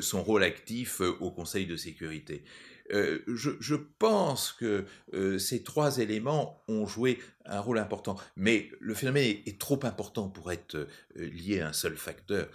son 0.00 0.22
rôle 0.22 0.44
actif 0.44 1.00
au 1.00 1.32
Conseil 1.32 1.66
de 1.66 1.74
sécurité. 1.74 2.44
Euh, 2.92 3.22
je, 3.26 3.74
pense 3.74 4.52
que 4.52 4.84
euh, 5.14 5.38
ces 5.38 5.62
trois 5.62 5.98
éléments 5.98 6.62
ont 6.68 6.86
joué 6.86 7.18
un 7.46 7.60
rôle 7.60 7.78
important, 7.78 8.16
mais 8.36 8.70
le 8.80 8.94
phénomène 8.94 9.24
est, 9.46 9.58
trop 9.58 9.80
important 9.84 10.28
pour 10.28 10.52
être 10.52 10.74
euh, 10.74 10.86
lié 11.16 11.60
à 11.60 11.68
un 11.68 11.72
seul 11.72 11.96
facteur. 11.96 12.48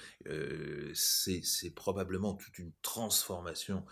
c'est 0.93 1.73
probablement 1.75 2.33
toute 2.33 2.59
une 2.59 2.71
transformation 2.81 3.83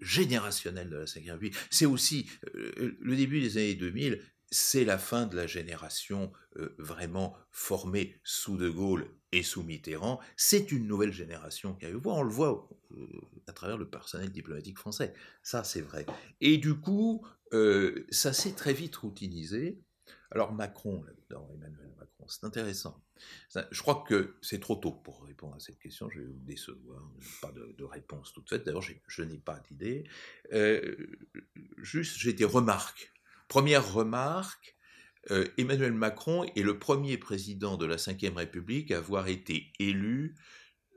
générationnelle 0.00 0.90
de 0.90 0.96
la 0.96 1.04
Ve 1.04 1.30
République. 1.30 1.56
C'est 1.70 1.86
aussi 1.86 2.28
le 2.52 3.16
début 3.16 3.40
des 3.40 3.56
années 3.56 3.74
2000, 3.74 4.20
c'est 4.50 4.84
la 4.84 4.98
fin 4.98 5.26
de 5.26 5.36
la 5.36 5.46
génération 5.46 6.32
vraiment 6.78 7.36
formée 7.50 8.20
sous 8.22 8.56
De 8.56 8.68
Gaulle 8.68 9.08
et 9.32 9.42
sous 9.42 9.62
Mitterrand. 9.62 10.20
C'est 10.36 10.70
une 10.70 10.86
nouvelle 10.86 11.12
génération 11.12 11.74
qui 11.74 11.86
arrive. 11.86 12.06
On 12.06 12.22
le 12.22 12.30
voit 12.30 12.68
à 13.46 13.52
travers 13.52 13.76
le 13.76 13.88
personnel 13.88 14.30
diplomatique 14.30 14.78
français. 14.78 15.12
Ça, 15.42 15.64
c'est 15.64 15.80
vrai. 15.80 16.06
Et 16.40 16.58
du 16.58 16.74
coup, 16.74 17.26
ça 18.10 18.32
s'est 18.32 18.52
très 18.54 18.72
vite 18.72 18.96
routinisé. 18.96 19.82
Alors 20.30 20.52
Macron, 20.52 21.04
là 21.30 21.40
Emmanuel 21.54 21.94
Macron, 21.98 22.26
c'est 22.28 22.44
intéressant. 22.44 23.02
Je 23.70 23.80
crois 23.80 24.04
que 24.06 24.36
c'est 24.42 24.60
trop 24.60 24.76
tôt 24.76 24.92
pour 24.92 25.24
répondre 25.24 25.54
à 25.54 25.60
cette 25.60 25.78
question. 25.78 26.10
Je 26.10 26.20
vais 26.20 26.26
vous 26.26 26.40
décevoir. 26.40 27.02
Pas 27.40 27.52
de, 27.52 27.84
réponse 27.84 28.32
toute 28.32 28.48
faite. 28.48 28.64
D'ailleurs, 28.64 28.82
je 28.82 29.22
n'ai 29.22 29.38
pas 29.38 29.60
d'idée. 29.60 30.04
juste, 31.78 32.16
j'ai 32.18 32.32
des 32.32 32.44
remarques 32.44 33.12
Première 33.48 33.92
remarque, 33.92 34.74
euh, 35.30 35.46
Emmanuel 35.56 35.92
Macron 35.92 36.44
est 36.44 36.62
le 36.62 36.78
premier 36.78 37.16
président 37.16 37.76
de 37.76 37.86
la 37.86 37.96
Ve 37.96 38.36
République 38.36 38.90
à 38.90 38.98
avoir 38.98 39.28
été 39.28 39.72
élu 39.78 40.34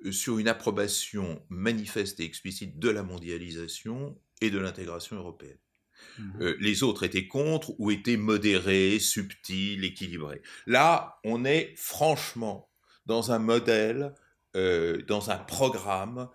euh, 0.05 0.11
sur 0.11 0.37
une 0.39 0.47
approbation 0.47 1.41
manifeste 1.49 2.19
et 2.19 2.25
explicite 2.25 2.77
de 2.77 2.89
la 2.89 3.03
mondialisation 3.03 4.19
et 4.41 4.49
de 4.49 4.59
l'intégration 4.59 5.15
européenne. 5.15 5.57
Mmh. 6.19 6.41
Euh, 6.41 6.57
les 6.59 6.83
autres 6.83 7.03
étaient 7.03 7.27
contre 7.27 7.73
ou 7.79 7.89
étaient 7.89 8.17
modérés, 8.17 8.99
subtils, 8.99 9.83
équilibrés. 9.83 10.41
Là, 10.65 11.19
on 11.23 11.45
est 11.45 11.73
franchement 11.75 12.69
dans 13.05 13.31
un 13.31 13.39
modèle, 13.39 14.13
dans 15.07 15.29
un 15.29 15.37
programme, 15.37 16.29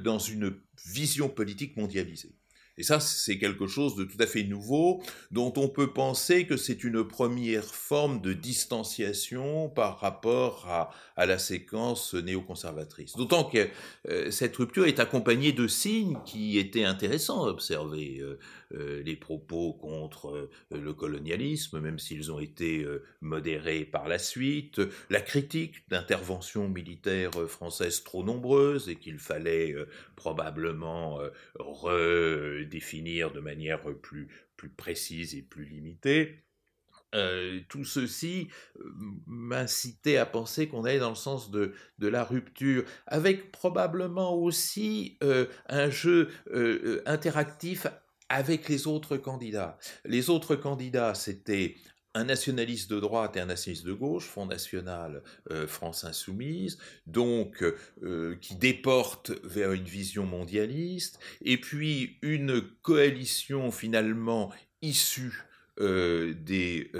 dans 0.00 0.18
une 0.18 0.60
vision 0.84 1.28
politique 1.28 1.76
mondialisée. 1.76 2.34
Et 2.78 2.82
ça, 2.82 3.00
c'est 3.00 3.38
quelque 3.38 3.66
chose 3.66 3.96
de 3.96 4.04
tout 4.04 4.16
à 4.18 4.26
fait 4.26 4.44
nouveau, 4.44 5.02
dont 5.30 5.52
on 5.56 5.68
peut 5.68 5.92
penser 5.92 6.46
que 6.46 6.56
c'est 6.56 6.84
une 6.84 7.04
première 7.06 7.64
forme 7.64 8.20
de 8.20 8.32
distanciation 8.32 9.68
par 9.68 10.00
rapport 10.00 10.66
à, 10.68 10.90
la 11.26 11.38
séquence 11.38 12.14
néoconservatrice. 12.14 13.14
D'autant 13.16 13.44
que 13.44 13.68
euh, 14.08 14.30
cette 14.30 14.56
rupture 14.56 14.86
est 14.86 14.98
accompagnée 14.98 15.52
de 15.52 15.68
signes 15.68 16.18
qui 16.24 16.58
étaient 16.58 16.84
intéressants 16.84 17.44
à 17.44 17.48
observer. 17.48 18.18
Euh, 18.20 18.38
les 18.72 19.16
propos 19.16 19.74
contre 19.74 20.48
le 20.70 20.92
colonialisme, 20.94 21.80
même 21.80 21.98
s'ils 21.98 22.32
ont 22.32 22.38
été 22.38 22.86
modérés 23.20 23.84
par 23.84 24.08
la 24.08 24.18
suite, 24.18 24.80
la 25.10 25.20
critique 25.20 25.88
d'interventions 25.88 26.68
militaires 26.68 27.48
françaises 27.48 28.02
trop 28.02 28.24
nombreuses 28.24 28.88
et 28.88 28.96
qu'il 28.96 29.18
fallait 29.18 29.74
probablement 30.16 31.18
redéfinir 31.54 33.32
de 33.32 33.40
manière 33.40 33.82
plus, 34.00 34.28
plus 34.56 34.70
précise 34.70 35.34
et 35.34 35.42
plus 35.42 35.64
limitée. 35.64 36.44
Euh, 37.14 37.60
tout 37.68 37.84
ceci 37.84 38.48
euh, 38.78 38.84
m'incitait 39.26 40.16
à 40.16 40.24
penser 40.24 40.66
qu'on 40.66 40.84
allait 40.84 40.98
dans 40.98 41.10
le 41.10 41.14
sens 41.14 41.50
de, 41.50 41.74
de, 41.98 42.08
la 42.08 42.24
rupture, 42.24 42.84
avec 43.06 43.52
probablement 43.52 44.34
aussi 44.34 45.18
euh, 45.22 45.46
un 45.68 45.90
jeu 45.90 46.30
interactif 47.04 47.86
avec 48.32 48.68
les 48.68 48.86
autres 48.86 49.18
candidats. 49.18 49.78
Les 50.06 50.30
autres 50.30 50.56
candidats, 50.56 51.14
c'était 51.14 51.76
un 52.14 52.24
nationaliste 52.24 52.90
de 52.90 52.98
droite 52.98 53.36
et 53.36 53.40
un 53.40 53.46
nationaliste 53.46 53.86
de 53.86 53.92
gauche, 53.92 54.24
Front 54.24 54.46
National, 54.46 55.22
France 55.66 56.04
Insoumise, 56.04 56.78
donc 57.06 57.64
qui 58.40 58.56
déporte 58.56 59.32
vers 59.44 59.72
une 59.72 59.84
vision 59.84 60.26
mondialiste, 60.26 61.18
et 61.42 61.58
puis 61.58 62.18
une 62.22 62.60
coalition 62.82 63.70
finalement 63.70 64.52
issue 64.82 65.44
des 65.78 66.90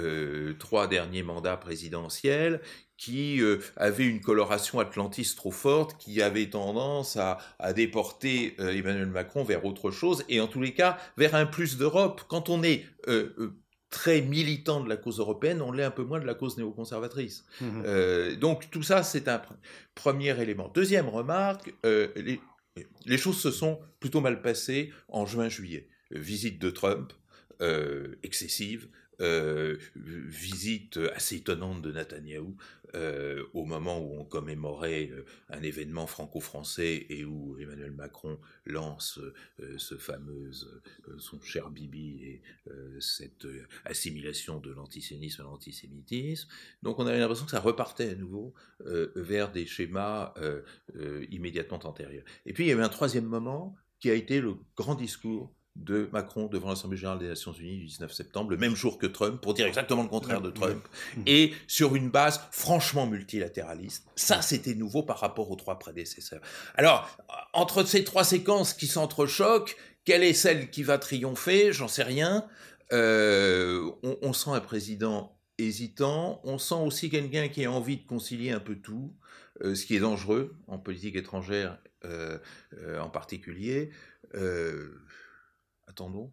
trois 0.59 0.87
derniers 0.87 1.23
mandats 1.23 1.57
présidentiels 1.57 2.61
qui 3.03 3.41
euh, 3.41 3.59
avait 3.75 4.05
une 4.05 4.21
coloration 4.21 4.79
atlantiste 4.79 5.35
trop 5.35 5.51
forte, 5.51 5.97
qui 5.97 6.21
avait 6.21 6.49
tendance 6.49 7.17
à, 7.17 7.37
déporter 7.73 8.55
euh, 8.59 8.71
Emmanuel 8.71 9.07
Macron 9.07 9.43
vers 9.43 9.65
autre 9.65 9.91
chose, 9.91 10.23
et 10.29 10.39
en 10.39 10.47
tous 10.47 10.61
les 10.61 10.73
cas 10.73 10.97
vers 11.17 11.35
un 11.35 11.45
plus 11.45 11.77
d'Europe. 11.77 12.21
Quand 12.29 12.47
on 12.47 12.63
est 12.63 12.85
euh, 13.09 13.57
très 13.89 14.21
militant 14.21 14.81
de 14.81 14.87
la 14.87 14.95
cause 14.95 15.19
européenne, 15.19 15.61
on 15.61 15.73
l'est 15.73 15.83
un 15.83 15.91
peu 15.91 16.03
moins 16.03 16.21
de 16.21 16.25
la 16.25 16.33
cause 16.33 16.57
néoconservatrice. 16.57 17.45
Mmh 17.59 18.35
donc 18.39 18.69
tout 18.71 18.83
ça, 18.83 19.03
c'est 19.03 19.27
un 19.27 19.41
premier 19.95 20.39
élément. 20.41 20.71
Deuxième 20.73 21.09
remarque, 21.09 21.73
les, 21.83 22.39
les, 23.05 23.17
choses 23.17 23.39
se 23.39 23.51
sont 23.51 23.79
plutôt 23.99 24.21
mal 24.21 24.41
passées 24.41 24.91
en 25.09 25.25
juin-juillet. 25.25 25.89
Visite 26.11 26.59
de 26.59 26.69
Trump, 26.69 27.11
excessive, 28.23 28.87
euh, 29.21 29.77
visite 29.95 30.97
assez 31.15 31.37
étonnante 31.37 31.83
de 31.83 31.91
Netanyahou 31.91 32.57
euh, 32.95 33.43
au 33.53 33.63
moment 33.63 33.99
où 33.99 34.19
on 34.19 34.25
commémorait 34.25 35.11
euh, 35.11 35.23
un 35.49 35.61
événement 35.61 36.07
franco-français 36.07 37.05
et 37.09 37.23
où 37.23 37.55
Emmanuel 37.59 37.91
Macron 37.91 38.39
lance 38.65 39.19
ce 39.77 39.95
fameux, 39.95 40.51
son 41.19 41.39
cher 41.41 41.69
Bibi 41.69 42.23
et 42.23 42.41
cette 42.99 43.47
assimilation 43.85 44.59
de 44.59 44.71
l'antisémitisme 44.71 45.41
à 45.41 45.45
l'antisémitisme. 45.45 46.49
Donc 46.81 46.97
on 46.99 47.05
avait 47.05 47.19
l'impression 47.19 47.45
que 47.45 47.51
ça 47.51 47.59
repartait 47.59 48.09
à 48.09 48.15
nouveau 48.15 48.53
vers 49.15 49.51
des 49.51 49.65
schémas 49.65 50.33
immédiatement 51.29 51.79
antérieurs. 51.83 52.25
Et 52.45 52.53
puis 52.53 52.65
il 52.65 52.67
y 52.67 52.71
avait 52.71 52.83
un 52.83 52.89
troisième 52.89 53.25
moment 53.25 53.75
qui 53.99 54.09
a 54.09 54.15
été 54.15 54.41
le 54.41 54.55
grand 54.75 54.95
discours 54.95 55.53
de 55.75 56.07
Macron 56.13 56.47
devant 56.47 56.69
l'Assemblée 56.69 56.97
générale 56.97 57.19
des 57.19 57.27
Nations 57.27 57.51
Unies 57.51 57.77
du 57.77 57.85
19 57.85 58.13
septembre, 58.13 58.51
le 58.51 58.57
même 58.57 58.75
jour 58.75 58.97
que 58.97 59.07
Trump, 59.07 59.41
pour 59.41 59.53
dire 59.53 59.65
exactement 59.65 60.03
le 60.03 60.09
contraire 60.09 60.41
de 60.41 60.51
Trump, 60.51 60.87
et 61.25 61.53
sur 61.67 61.95
une 61.95 62.09
base 62.09 62.41
franchement 62.51 63.07
multilatéraliste. 63.07 64.07
Ça, 64.15 64.41
c'était 64.41 64.75
nouveau 64.75 65.01
par 65.03 65.19
rapport 65.19 65.49
aux 65.49 65.55
trois 65.55 65.79
prédécesseurs. 65.79 66.41
Alors, 66.75 67.09
entre 67.53 67.83
ces 67.83 68.03
trois 68.03 68.23
séquences 68.23 68.73
qui 68.73 68.87
s'entrechoquent, 68.87 69.75
quelle 70.05 70.23
est 70.23 70.33
celle 70.33 70.69
qui 70.69 70.83
va 70.83 70.97
triompher? 70.97 71.73
J'en 71.73 71.87
sais 71.87 72.03
rien. 72.03 72.45
Euh, 72.91 73.89
on, 74.03 74.33
sent 74.33 74.51
un 74.51 74.59
président 74.59 75.35
hésitant, 75.57 76.41
on 76.43 76.59
sent 76.59 76.75
aussi 76.75 77.09
quelqu'un 77.09 77.47
qui 77.47 77.65
a 77.65 77.71
envie 77.71 77.97
de 77.97 78.05
concilier 78.05 78.51
un 78.51 78.59
peu 78.59 78.75
tout, 78.75 79.15
euh, 79.63 79.73
ce 79.73 79.85
qui 79.85 79.95
est 79.95 79.99
dangereux 79.99 80.55
en 80.67 80.77
politique 80.77 81.15
étrangère 81.15 81.79
euh, 82.05 82.37
en 82.99 83.09
particulier. 83.09 83.89
Attendons. 85.93 86.31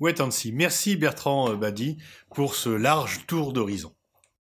Wait 0.00 0.20
and. 0.22 0.30
Merci 0.52 0.96
Bertrand 0.96 1.54
Badi 1.54 1.98
pour 2.34 2.54
ce 2.54 2.70
large 2.70 3.26
tour 3.26 3.52
d'horizon. 3.52 3.94